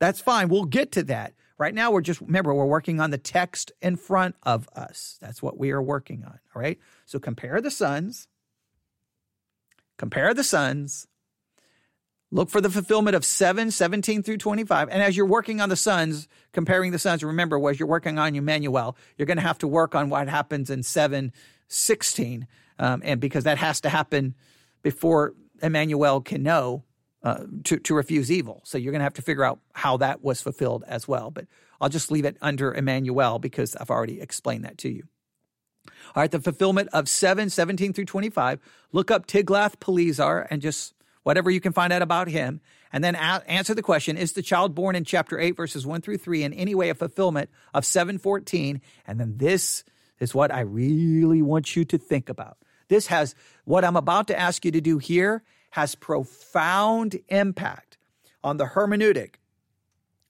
[0.00, 0.48] that's fine.
[0.48, 1.34] We'll get to that.
[1.56, 5.18] Right now, we're just, remember, we're working on the text in front of us.
[5.20, 6.40] That's what we are working on.
[6.54, 6.80] All right.
[7.06, 8.26] So compare the sons,
[9.98, 11.06] compare the sons,
[12.34, 14.88] Look for the fulfillment of 7, 17 through 25.
[14.88, 18.34] And as you're working on the sons, comparing the sons, remember, as you're working on
[18.34, 21.30] Emmanuel, you're going to have to work on what happens in 7,
[21.68, 22.46] 16.
[22.78, 24.34] Um, and because that has to happen
[24.82, 26.84] before Emmanuel can know
[27.22, 28.62] uh, to, to refuse evil.
[28.64, 31.30] So you're going to have to figure out how that was fulfilled as well.
[31.30, 31.46] But
[31.82, 35.02] I'll just leave it under Emmanuel because I've already explained that to you.
[36.14, 38.58] All right, the fulfillment of 7, 17 through 25.
[38.90, 42.60] Look up Tiglath-Pileser and just whatever you can find out about him,
[42.92, 46.00] and then a- answer the question Is the child born in chapter 8, verses 1
[46.00, 48.80] through 3, in any way a fulfillment of 714?
[49.06, 49.84] And then this
[50.18, 52.58] is what I really want you to think about.
[52.88, 57.96] This has what I'm about to ask you to do here has profound impact
[58.44, 59.36] on the hermeneutic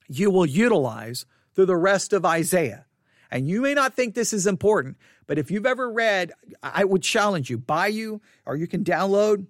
[0.08, 2.86] you will utilize through the rest of Isaiah.
[3.30, 7.02] And you may not think this is important, but if you've ever read, I would
[7.02, 9.46] challenge you, buy you, or you can download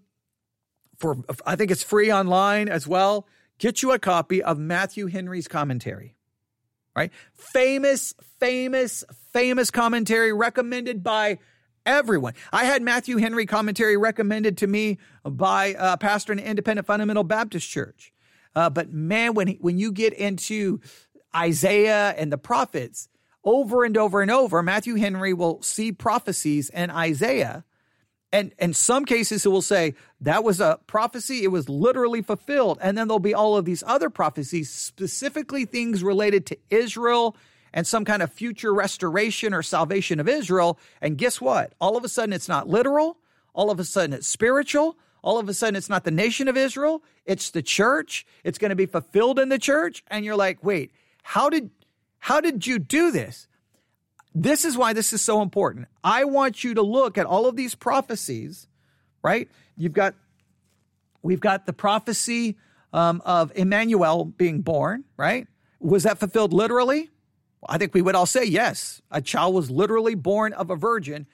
[1.03, 3.27] for, I think it's free online as well.
[3.59, 6.15] Get you a copy of Matthew Henry's commentary,
[6.97, 7.13] right?
[7.35, 11.39] Famous, famous, famous commentary recommended by
[11.85, 12.35] everyone.
[12.53, 17.69] I had Matthew Henry commentary recommended to me by a pastor in independent fundamental Baptist
[17.69, 18.13] church.
[18.55, 20.81] Uh, but man, when he, when you get into
[21.35, 23.09] Isaiah and the prophets,
[23.45, 27.65] over and over and over, Matthew Henry will see prophecies in Isaiah.
[28.33, 32.79] And in some cases, it will say that was a prophecy, it was literally fulfilled.
[32.81, 37.37] And then there'll be all of these other prophecies, specifically things related to Israel
[37.75, 40.79] and some kind of future restoration or salvation of Israel.
[41.01, 41.75] And guess what?
[41.81, 43.19] All of a sudden, it's not literal.
[43.55, 44.97] All of a sudden, it's spiritual.
[45.23, 47.03] All of a sudden, it's not the nation of Israel.
[47.27, 48.27] It's the church.
[48.45, 50.03] It's going to be fulfilled in the church.
[50.09, 50.93] And you're like, wait,
[51.23, 51.71] how did,
[52.19, 53.47] how did you do this?
[54.35, 55.89] This is why this is so important.
[56.03, 58.67] I want you to look at all of these prophecies,
[59.23, 59.49] right?
[59.77, 60.15] You've got,
[61.23, 62.57] we've got the prophecy
[62.93, 65.47] um, of Emmanuel being born, right?
[65.81, 67.11] Was that fulfilled literally?
[67.69, 69.03] I think we would all say yes.
[69.11, 71.27] A child was literally born of a virgin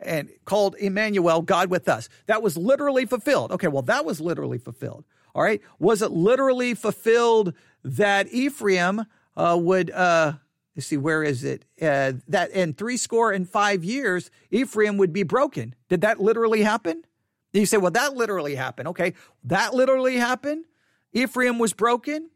[0.00, 2.08] and called Emmanuel, God with us.
[2.26, 3.52] That was literally fulfilled.
[3.52, 5.04] Okay, well, that was literally fulfilled.
[5.34, 5.62] All right.
[5.78, 10.34] Was it literally fulfilled that Ephraim uh, would, uh,
[10.76, 11.64] let's see, where is it?
[11.80, 15.74] Uh, that in three score and five years, Ephraim would be broken.
[15.88, 17.04] Did that literally happen?
[17.52, 18.88] You say, well, that literally happened.
[18.88, 20.64] Okay, that literally happened.
[21.12, 22.30] Ephraim was broken.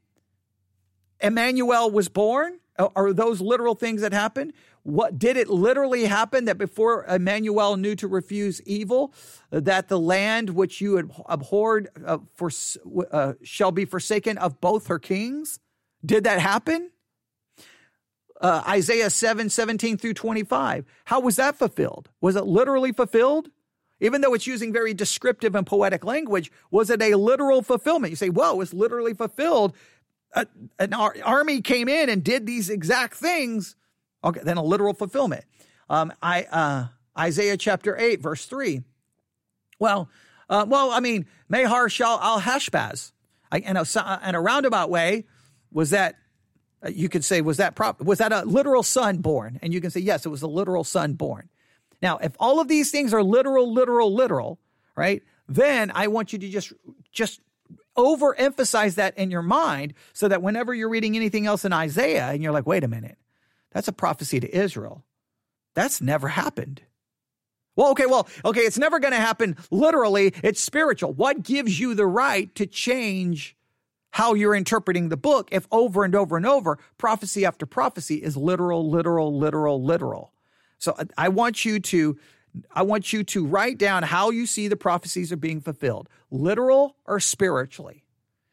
[1.20, 2.60] Emmanuel was born.
[2.78, 4.52] Are those literal things that happened?
[4.82, 9.14] What did it literally happen that before Emmanuel knew to refuse evil,
[9.50, 12.50] that the land which you abhorred uh, for
[13.10, 15.58] uh, shall be forsaken of both her kings?
[16.04, 16.90] Did that happen?
[18.40, 20.84] Uh, Isaiah 7, 17 through 25.
[21.06, 22.10] How was that fulfilled?
[22.20, 23.48] Was it literally fulfilled?
[23.98, 28.10] Even though it's using very descriptive and poetic language, was it a literal fulfillment?
[28.10, 29.74] You say, whoa, it's literally fulfilled
[30.36, 30.46] a,
[30.78, 33.74] an ar- army came in and did these exact things,
[34.22, 35.44] okay, then a literal fulfillment.
[35.88, 36.86] Um, I uh,
[37.18, 38.82] Isaiah chapter eight, verse three.
[39.78, 40.08] Well,
[40.48, 43.12] uh, well, I mean, Maher-shalal-hash-baz.
[43.52, 45.24] In a, in a roundabout way,
[45.72, 46.16] was that
[46.86, 49.58] Uh, you could say was that prop, was that a literal son born?
[49.62, 51.48] And you can say yes, it was a literal son born.
[52.02, 54.58] Now, if all of these things are literal, literal, literal,
[54.94, 55.22] right?
[55.48, 56.72] Then I want you to just
[57.10, 57.40] just
[57.96, 62.42] overemphasize that in your mind so that whenever you're reading anything else in Isaiah and
[62.42, 63.16] you're like, wait a minute,
[63.72, 65.04] that's a prophecy to Israel.
[65.74, 66.82] That's never happened.
[67.74, 70.34] Well, okay, well, okay, it's never going to happen literally.
[70.42, 71.12] It's spiritual.
[71.12, 73.56] What gives you the right to change
[74.16, 78.34] how you're interpreting the book if over and over and over prophecy after prophecy is
[78.34, 80.32] literal, literal, literal, literal?
[80.78, 82.16] So I want you to
[82.74, 86.96] I want you to write down how you see the prophecies are being fulfilled, literal
[87.04, 88.04] or spiritually.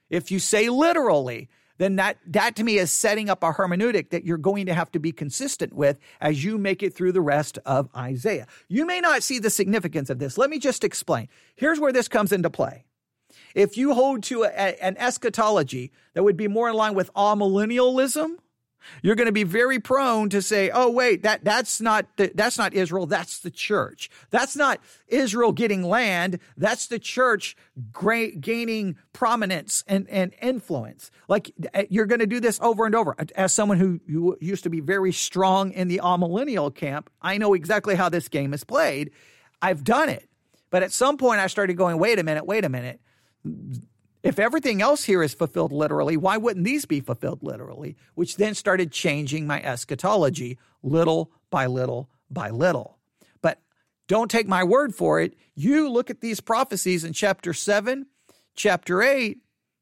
[0.09, 1.47] If you say literally,
[1.77, 4.91] then that, that to me is setting up a hermeneutic that you're going to have
[4.91, 8.47] to be consistent with as you make it through the rest of Isaiah.
[8.67, 10.37] You may not see the significance of this.
[10.37, 11.29] Let me just explain.
[11.55, 12.83] Here's where this comes into play.
[13.55, 18.37] If you hold to a, an eschatology that would be more in line with amillennialism,
[19.01, 22.57] you're going to be very prone to say, "Oh, wait, that that's not the, that's
[22.57, 23.05] not Israel.
[23.05, 24.09] That's the church.
[24.29, 26.39] That's not Israel getting land.
[26.57, 27.55] That's the church
[28.39, 33.15] gaining prominence and, and influence." Like eh, you're going to do this over and over.
[33.35, 37.53] As someone who, who used to be very strong in the amillennial camp, I know
[37.53, 39.11] exactly how this game is played.
[39.61, 40.29] I've done it,
[40.69, 42.99] but at some point, I started going, "Wait a minute, wait a minute."
[44.23, 47.97] If everything else here is fulfilled literally, why wouldn't these be fulfilled literally?
[48.15, 52.99] Which then started changing my eschatology little by little by little.
[53.41, 53.59] But
[54.07, 55.35] don't take my word for it.
[55.55, 58.05] You look at these prophecies in chapter 7,
[58.55, 59.39] chapter 8,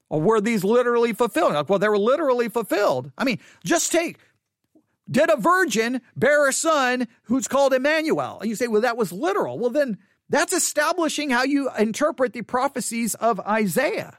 [0.09, 1.53] or were these literally fulfilled?
[1.53, 3.11] Like, well, they were literally fulfilled.
[3.17, 4.17] I mean, just take
[5.09, 8.39] did a virgin bear a son who's called Emmanuel?
[8.39, 9.59] And you say, well, that was literal.
[9.59, 9.97] Well, then
[10.31, 14.17] that's establishing how you interpret the prophecies of Isaiah.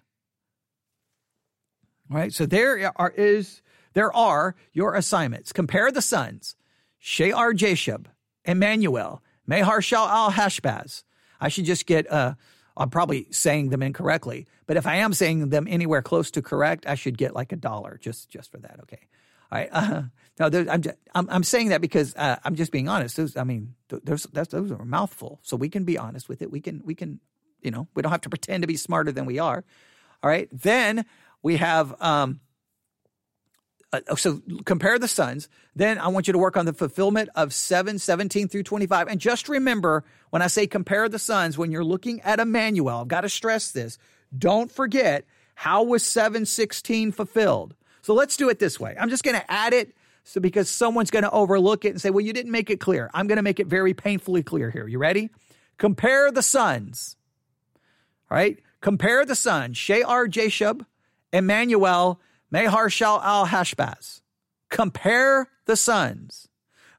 [2.11, 2.33] Right?
[2.33, 3.63] So there are is
[3.95, 5.53] there are your assignments.
[5.53, 6.55] Compare the sons,
[6.99, 8.07] Shear Jashub,
[8.45, 11.05] Emmanuel, Maher-shalal-hash-baz.
[11.41, 12.35] I should just get uh
[12.77, 16.87] I'm probably saying them incorrectly, but if I am saying them anywhere close to correct,
[16.87, 18.81] I should get like a dollar just just for that.
[18.83, 19.01] Okay.
[19.51, 19.69] All right.
[19.73, 20.03] Uh,
[20.41, 23.17] no, I'm, just, I'm, I'm saying that because uh, I'm just being honest.
[23.17, 25.41] Those, I mean, those are a mouthful.
[25.43, 26.51] So we can be honest with it.
[26.51, 27.21] We can we can
[27.63, 29.65] You know, we don't have to pretend to be smarter than we are.
[30.23, 30.49] All right.
[30.53, 31.05] Then
[31.43, 32.41] we have, um,
[33.93, 35.49] uh, so compare the sons.
[35.77, 39.09] Then I want you to work on the fulfillment of 7, 17 through 25.
[39.09, 43.09] And just remember when I say compare the sons, when you're looking at Emmanuel, I've
[43.09, 43.99] got to stress this.
[44.37, 47.75] Don't forget how was 716 fulfilled?
[48.01, 48.97] So let's do it this way.
[48.99, 49.95] I'm just going to add it
[50.25, 53.11] so because someone's going to overlook it and say, well, you didn't make it clear.
[53.13, 54.87] I'm going to make it very painfully clear here.
[54.87, 55.31] You ready?
[55.79, 57.17] Compare the sons.
[58.31, 58.59] All right.
[58.81, 60.85] Compare the sons, Shear Jashub,
[61.33, 62.21] Emmanuel,
[62.51, 64.23] Maher-shalal-hash-baz.
[64.71, 66.49] Compare the sons.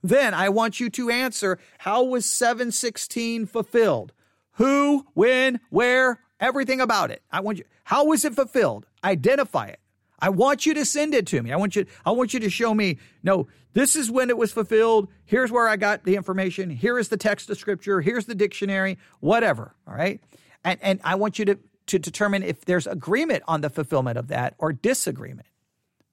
[0.02, 4.14] Then I want you to answer how was 716 fulfilled?
[4.54, 7.22] Who, when, where, everything about it.
[7.32, 8.86] I want you, how was it fulfilled?
[9.04, 9.80] Identify it.
[10.20, 11.52] I want you to send it to me.
[11.52, 14.52] I want you, I want you to show me, no, this is when it was
[14.52, 15.10] fulfilled.
[15.26, 16.70] Here's where I got the information.
[16.70, 18.02] Here is the text of scripture.
[18.02, 19.76] Here's the dictionary, whatever.
[19.88, 20.22] All right.
[20.64, 24.28] And, and I want you to, to determine if there's agreement on the fulfillment of
[24.30, 25.48] that or disagreement.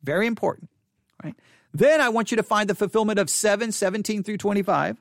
[0.03, 0.71] Very important.
[1.23, 1.35] Right.
[1.73, 4.99] Then I want you to find the fulfillment of 7, 17 through 25.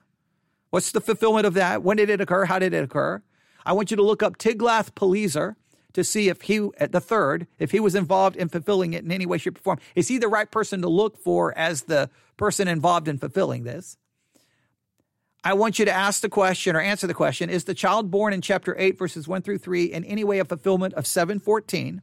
[0.70, 1.82] What's the fulfillment of that?
[1.82, 2.46] When did it occur?
[2.46, 3.24] How did it occur?
[3.66, 5.56] I want you to look up Tiglath-Pileser
[5.94, 9.26] to see if he, the third, if he was involved in fulfilling it in any
[9.26, 9.80] way, shape, or form.
[9.96, 13.98] Is he the right person to look for as the person involved in fulfilling this?
[15.44, 18.34] I want you to ask the question or answer the question Is the child born
[18.34, 22.02] in chapter 8, verses 1 through 3, in any way a fulfillment of 714?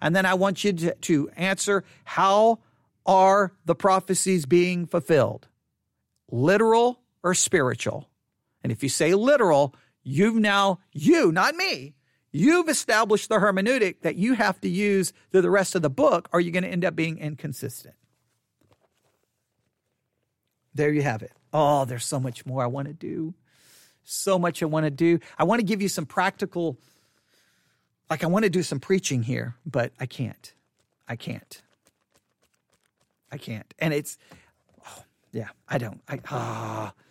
[0.00, 2.60] And then I want you to, to answer How
[3.04, 5.48] are the prophecies being fulfilled?
[6.30, 8.08] Literal or spiritual?
[8.62, 11.95] And if you say literal, you've now, you, not me,
[12.36, 16.28] You've established the hermeneutic that you have to use through the rest of the book,
[16.34, 17.94] or you're going to end up being inconsistent.
[20.74, 21.32] There you have it.
[21.54, 23.32] Oh, there's so much more I want to do.
[24.04, 25.18] So much I want to do.
[25.38, 26.76] I want to give you some practical,
[28.10, 30.52] like, I want to do some preaching here, but I can't.
[31.08, 31.62] I can't.
[33.32, 33.72] I can't.
[33.78, 34.18] And it's,
[34.86, 36.02] oh, yeah, I don't.
[36.06, 36.92] I, ah.
[36.94, 37.05] Oh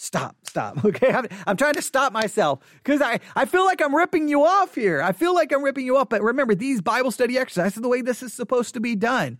[0.00, 0.84] stop, stop.
[0.90, 1.12] Okay.
[1.12, 4.74] I'm, I'm trying to stop myself because I, I feel like I'm ripping you off
[4.74, 5.02] here.
[5.02, 6.08] I feel like I'm ripping you off.
[6.08, 9.38] But remember, these Bible study exercises are the way this is supposed to be done.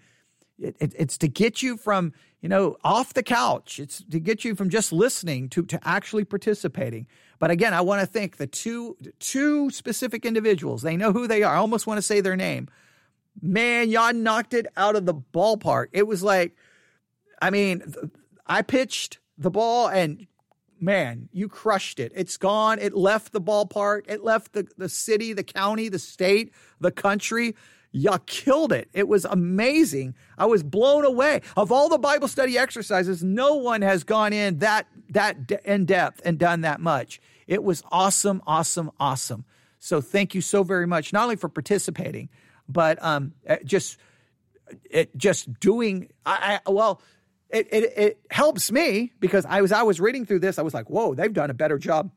[0.58, 3.80] It, it, it's to get you from, you know, off the couch.
[3.80, 7.06] It's to get you from just listening to, to actually participating.
[7.38, 10.82] But again, I want to thank the two, two specific individuals.
[10.82, 11.54] They know who they are.
[11.54, 12.68] I almost want to say their name.
[13.40, 15.86] Man, y'all knocked it out of the ballpark.
[15.92, 16.54] It was like,
[17.40, 17.82] I mean,
[18.46, 20.26] I pitched the ball and
[20.80, 22.12] man, you crushed it.
[22.14, 22.78] It's gone.
[22.78, 24.02] It left the ballpark.
[24.08, 27.54] It left the, the city, the county, the state, the country.
[27.92, 28.88] You killed it.
[28.92, 30.14] It was amazing.
[30.38, 31.42] I was blown away.
[31.56, 36.20] Of all the Bible study exercises, no one has gone in that that in depth
[36.24, 37.20] and done that much.
[37.48, 39.44] It was awesome, awesome, awesome.
[39.80, 42.28] So thank you so very much, not only for participating,
[42.68, 43.96] but um, eh, just
[44.88, 46.10] it just doing.
[46.24, 47.02] I, I well
[47.52, 50.74] it, it, it helps me because I was I was reading through this, I was
[50.74, 52.10] like, whoa, they've done a better job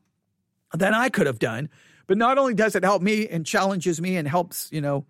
[0.72, 1.68] than I could have done.
[2.06, 5.06] But not only does it help me and challenges me and helps, you know,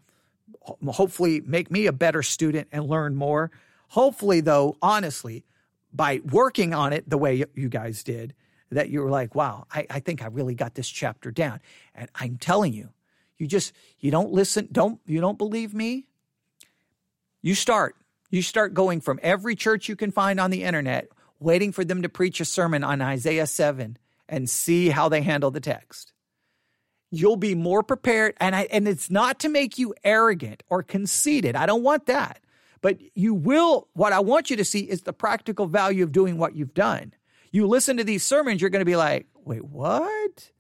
[0.87, 3.51] hopefully make me a better student and learn more.
[3.89, 5.45] Hopefully, though, honestly,
[5.93, 8.35] by working on it the way you guys did,
[8.71, 11.61] that you were like, wow, I, I think I really got this chapter down.
[11.95, 12.91] And I'm telling you,
[13.39, 16.07] you just you don't listen, don't you don't believe me?
[17.43, 17.97] You start
[18.35, 21.09] you start going from every church you can find on the internet,
[21.39, 23.97] waiting for them to preach a sermon on Isaiah 7
[24.29, 26.13] and see how they handle the text.
[27.13, 28.35] You'll be more prepared.
[28.41, 31.55] And, I, and it's not to make you arrogant or conceited.
[31.55, 32.41] I don't want that.
[32.81, 36.37] But you will, what I want you to see is the practical value of doing
[36.37, 37.15] what you've done.
[37.53, 40.51] You listen to these sermons, you're going to be like, wait, what?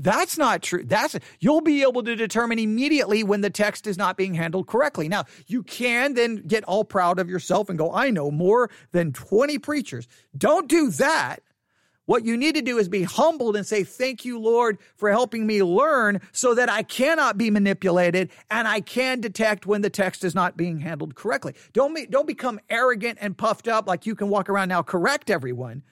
[0.00, 0.84] That's not true.
[0.84, 5.08] That's you'll be able to determine immediately when the text is not being handled correctly.
[5.08, 9.12] Now, you can then get all proud of yourself and go, "I know more than
[9.12, 11.42] 20 preachers." Don't do that.
[12.06, 15.46] What you need to do is be humbled and say, Thank you, Lord, for helping
[15.46, 20.24] me learn so that I cannot be manipulated and I can detect when the text
[20.24, 21.54] is not being handled correctly.
[21.72, 25.30] Don't, be, don't become arrogant and puffed up like you can walk around now, correct
[25.30, 25.84] everyone.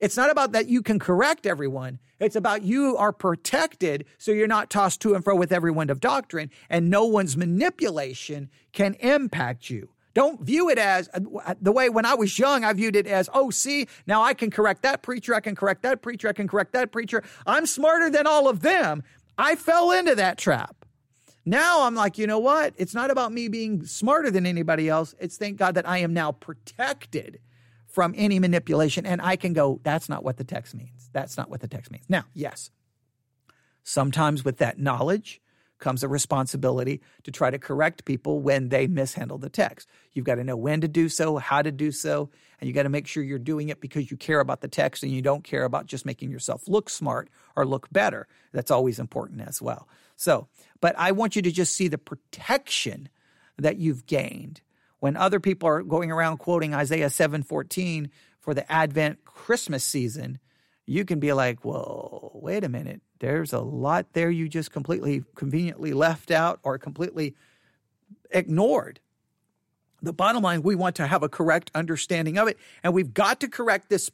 [0.00, 1.98] It's not about that you can correct everyone.
[2.18, 5.90] It's about you are protected so you're not tossed to and fro with every wind
[5.90, 9.90] of doctrine and no one's manipulation can impact you.
[10.12, 13.28] Don't view it as uh, the way when I was young, I viewed it as,
[13.32, 16.48] oh, see, now I can correct that preacher, I can correct that preacher, I can
[16.48, 17.22] correct that preacher.
[17.46, 19.02] I'm smarter than all of them.
[19.38, 20.84] I fell into that trap.
[21.46, 22.74] Now I'm like, you know what?
[22.76, 25.14] It's not about me being smarter than anybody else.
[25.20, 27.38] It's thank God that I am now protected
[27.90, 29.04] from any manipulation.
[29.04, 31.10] And I can go, that's not what the text means.
[31.12, 32.04] That's not what the text means.
[32.08, 32.70] Now, yes,
[33.82, 35.40] Sometimes with that knowledge
[35.78, 39.88] comes a responsibility to try to correct people when they mishandle the text.
[40.12, 42.28] You've got to know when to do so, how to do so,
[42.60, 45.02] and you got to make sure you're doing it because you care about the text
[45.02, 48.28] and you don't care about just making yourself look smart or look better.
[48.52, 49.88] That's always important as well.
[50.16, 50.48] So,
[50.82, 53.08] but I want you to just see the protection
[53.56, 54.60] that you've gained
[55.00, 60.38] when other people are going around quoting Isaiah 7:14 for the Advent Christmas season,
[60.86, 63.02] you can be like, "Whoa, wait a minute.
[63.18, 67.34] There's a lot there you just completely conveniently left out or completely
[68.30, 69.00] ignored."
[70.02, 73.40] The bottom line, we want to have a correct understanding of it, and we've got
[73.40, 74.10] to correct this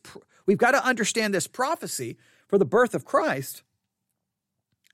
[0.47, 2.17] we've got to understand this prophecy
[2.49, 3.63] for the birth of Christ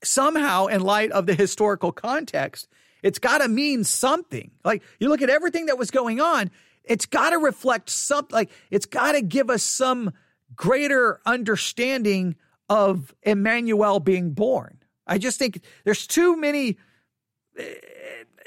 [0.03, 2.67] somehow in light of the historical context
[3.03, 4.51] it's got to mean something.
[4.63, 6.49] Like you look at everything that was going on,
[6.83, 8.33] it's got to reflect something.
[8.33, 10.13] Like it's got to give us some
[10.55, 12.35] greater understanding
[12.69, 14.79] of Emmanuel being born.
[15.05, 16.77] I just think there's too many.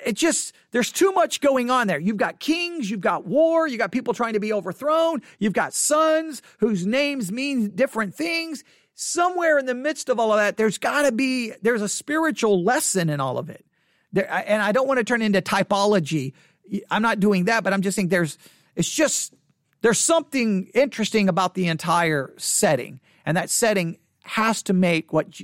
[0.04, 1.98] It just, there's too much going on there.
[1.98, 5.74] You've got kings, you've got war, you got people trying to be overthrown, you've got
[5.74, 8.62] sons whose names mean different things.
[8.94, 12.62] Somewhere in the midst of all of that, there's got to be, there's a spiritual
[12.64, 13.65] lesson in all of it.
[14.16, 16.32] There, and I don't want to turn into typology.
[16.90, 18.38] I'm not doing that, but I'm just saying there's,
[18.74, 19.34] it's just,
[19.82, 23.00] there's something interesting about the entire setting.
[23.26, 25.38] And that setting has to make what,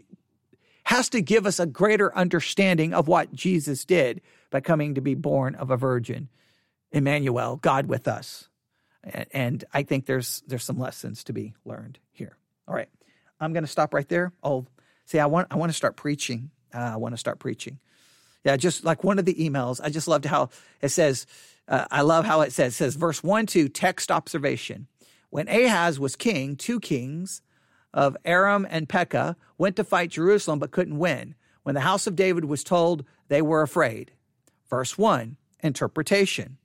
[0.84, 5.14] has to give us a greater understanding of what Jesus did by coming to be
[5.14, 6.30] born of a virgin,
[6.92, 8.48] Emmanuel, God with us.
[9.32, 12.38] And, I think there's, there's some lessons to be learned here.
[12.66, 12.88] All right.
[13.38, 14.32] I'm going to stop right there.
[14.42, 14.66] I'll
[15.04, 16.50] say, I want, I want to start preaching.
[16.72, 17.78] Uh, I want to start preaching.
[18.44, 19.80] Yeah, just like one of the emails.
[19.82, 21.26] I just loved how it says,
[21.68, 24.88] uh, I love how it says, it says verse 1 2, text observation.
[25.30, 27.40] When Ahaz was king, two kings
[27.94, 31.34] of Aram and Pekah went to fight Jerusalem but couldn't win.
[31.62, 34.12] When the house of David was told, they were afraid.
[34.68, 36.58] Verse 1, interpretation.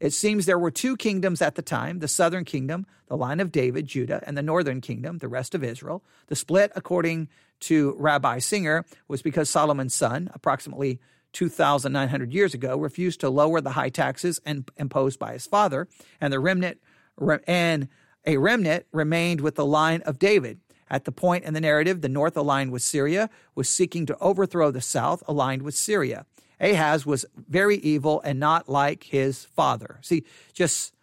[0.00, 3.52] It seems there were two kingdoms at the time the southern kingdom, the line of
[3.52, 6.04] David, Judah, and the northern kingdom, the rest of Israel.
[6.26, 7.28] The split, according
[7.60, 11.00] to Rabbi Singer, was because Solomon's son, approximately
[11.34, 15.86] 2,900 years ago, refused to lower the high taxes and, imposed by his father,
[16.20, 16.78] and the remnant
[17.46, 17.88] and
[18.26, 20.60] a remnant remained with the line of David.
[20.90, 24.70] At the point in the narrative, the north aligned with Syria, was seeking to overthrow
[24.70, 26.26] the south aligned with Syria.
[26.60, 29.98] Ahaz was very evil and not like his father.
[30.02, 30.94] See, just,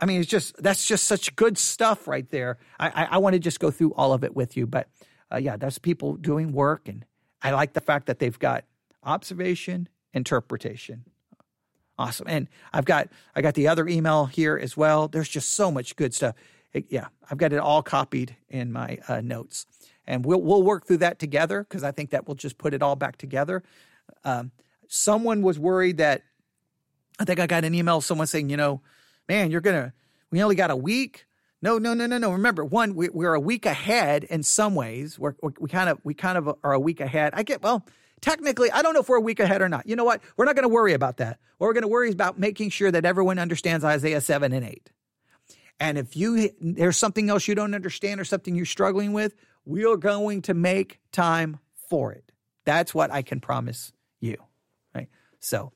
[0.00, 2.58] I mean, it's just, that's just such good stuff right there.
[2.78, 4.66] I, I, I want to just go through all of it with you.
[4.66, 4.88] But
[5.30, 6.88] uh, yeah, that's people doing work.
[6.88, 7.04] And
[7.42, 8.64] I like the fact that they've got
[9.06, 11.04] observation, interpretation.
[11.98, 12.26] Awesome.
[12.28, 15.08] And I've got I got the other email here as well.
[15.08, 16.34] There's just so much good stuff.
[16.72, 19.64] It, yeah, I've got it all copied in my uh, notes,
[20.06, 22.82] and we'll we'll work through that together because I think that will just put it
[22.82, 23.62] all back together.
[24.24, 24.50] Um,
[24.88, 26.22] someone was worried that
[27.18, 28.82] I think I got an email someone saying, you know,
[29.26, 29.94] man, you're gonna
[30.30, 31.24] we only got a week.
[31.62, 32.32] No, no, no, no, no.
[32.32, 35.18] Remember, one, we, are a week ahead in some ways.
[35.18, 37.32] We're, we kind of we kind of are a week ahead.
[37.34, 37.86] I get well
[38.20, 39.86] technically, I don't know if we're a week ahead or not.
[39.86, 40.20] You know what?
[40.36, 41.38] We're not going to worry about that.
[41.58, 44.90] What we're going to worry about making sure that everyone understands Isaiah 7 and 8.
[45.78, 49.84] And if you there's something else you don't understand or something you're struggling with, we
[49.84, 51.58] are going to make time
[51.88, 52.32] for it.
[52.64, 54.36] That's what I can promise you.
[54.94, 55.08] Right?
[55.38, 55.72] So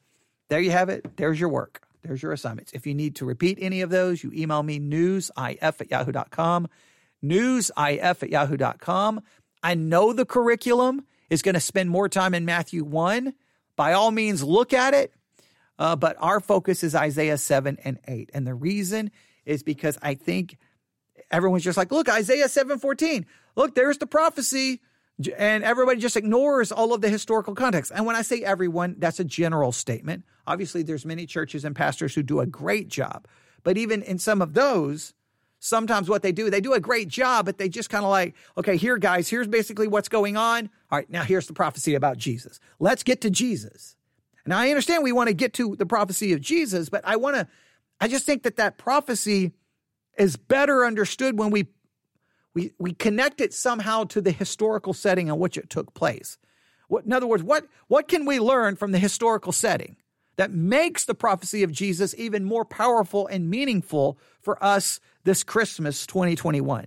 [0.49, 1.17] there you have it.
[1.17, 1.83] There's your work.
[2.03, 2.73] There's your assignments.
[2.73, 6.69] If you need to repeat any of those, you email me newsif at yahoo.com.
[7.23, 9.21] Newsif at yahoo.com.
[9.63, 13.33] I know the curriculum is going to spend more time in Matthew 1,
[13.77, 15.15] by all means, look at it.
[15.79, 18.31] Uh, but our focus is Isaiah 7 and 8.
[18.35, 19.11] And the reason
[19.47, 20.59] is because I think
[21.31, 23.25] everyone's just like, look, Isaiah 7 14.
[23.57, 24.83] Look, there's the prophecy.
[25.37, 27.93] And everybody just ignores all of the historical context.
[27.95, 30.25] And when I say everyone, that's a general statement.
[30.47, 33.27] Obviously, there's many churches and pastors who do a great job.
[33.63, 35.13] But even in some of those,
[35.61, 38.35] sometimes what they do, they do a great job, but they just kind of like,
[38.59, 40.71] okay, here, guys, here's basically what's going on.
[40.91, 42.59] All right, now here's the prophecy about Jesus.
[42.81, 43.95] Let's get to Jesus.
[44.47, 47.37] Now, I understand we want to get to the prophecy of Jesus, but I want
[47.37, 47.47] to,
[48.01, 49.53] I just think that that prophecy
[50.19, 51.69] is better understood when we,
[52.55, 56.39] we, we connect it somehow to the historical setting in which it took place.
[56.89, 59.97] What, in other words, what, what can we learn from the historical setting
[60.37, 66.07] that makes the prophecy of Jesus even more powerful and meaningful for us this Christmas
[66.07, 66.87] 2021?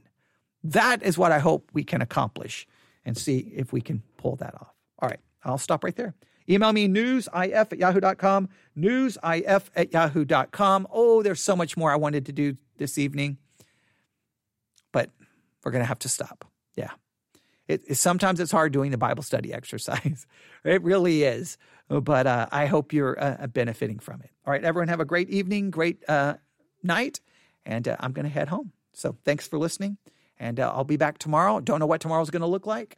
[0.63, 2.67] That is what I hope we can accomplish
[3.05, 4.73] and see if we can pull that off.
[4.99, 6.13] All right, I'll stop right there.
[6.49, 10.87] Email me newsif at yahoo.com, newsif at yahoo.com.
[10.91, 13.37] Oh, there's so much more I wanted to do this evening,
[14.91, 15.09] but
[15.63, 16.45] we're going to have to stop.
[16.75, 16.91] Yeah.
[17.67, 20.25] it, it, sometimes it's hard doing the Bible study exercise.
[20.63, 21.57] it really is.
[21.89, 24.31] But uh, I hope you're uh, benefiting from it.
[24.45, 26.35] All right, everyone, have a great evening, great uh,
[26.81, 27.19] night,
[27.65, 28.71] and uh, I'm going to head home.
[28.93, 29.97] So thanks for listening,
[30.39, 31.59] and uh, I'll be back tomorrow.
[31.59, 32.97] Don't know what tomorrow's going to look like.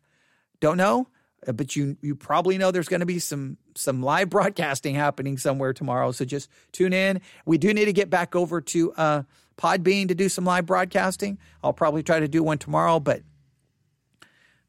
[0.60, 1.08] Don't know,
[1.48, 5.38] uh, but you you probably know there's going to be some some live broadcasting happening
[5.38, 6.12] somewhere tomorrow.
[6.12, 7.22] So just tune in.
[7.46, 9.26] We do need to get back over to
[9.58, 11.38] Podbean to do some live broadcasting.
[11.64, 13.22] I'll probably try to do one tomorrow, but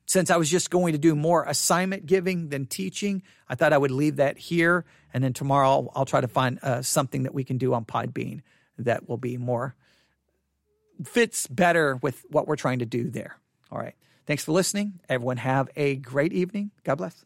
[0.06, 3.78] since I was just going to do more assignment giving than teaching, I thought I
[3.78, 4.84] would leave that here.
[5.12, 7.84] And then tomorrow I'll, I'll try to find uh, something that we can do on
[7.84, 8.42] Podbean
[8.78, 9.74] that will be more,
[11.04, 13.36] fits better with what we're trying to do there.
[13.70, 13.94] All right.
[14.26, 15.00] Thanks for listening.
[15.08, 16.70] Everyone have a great evening.
[16.84, 17.24] God bless.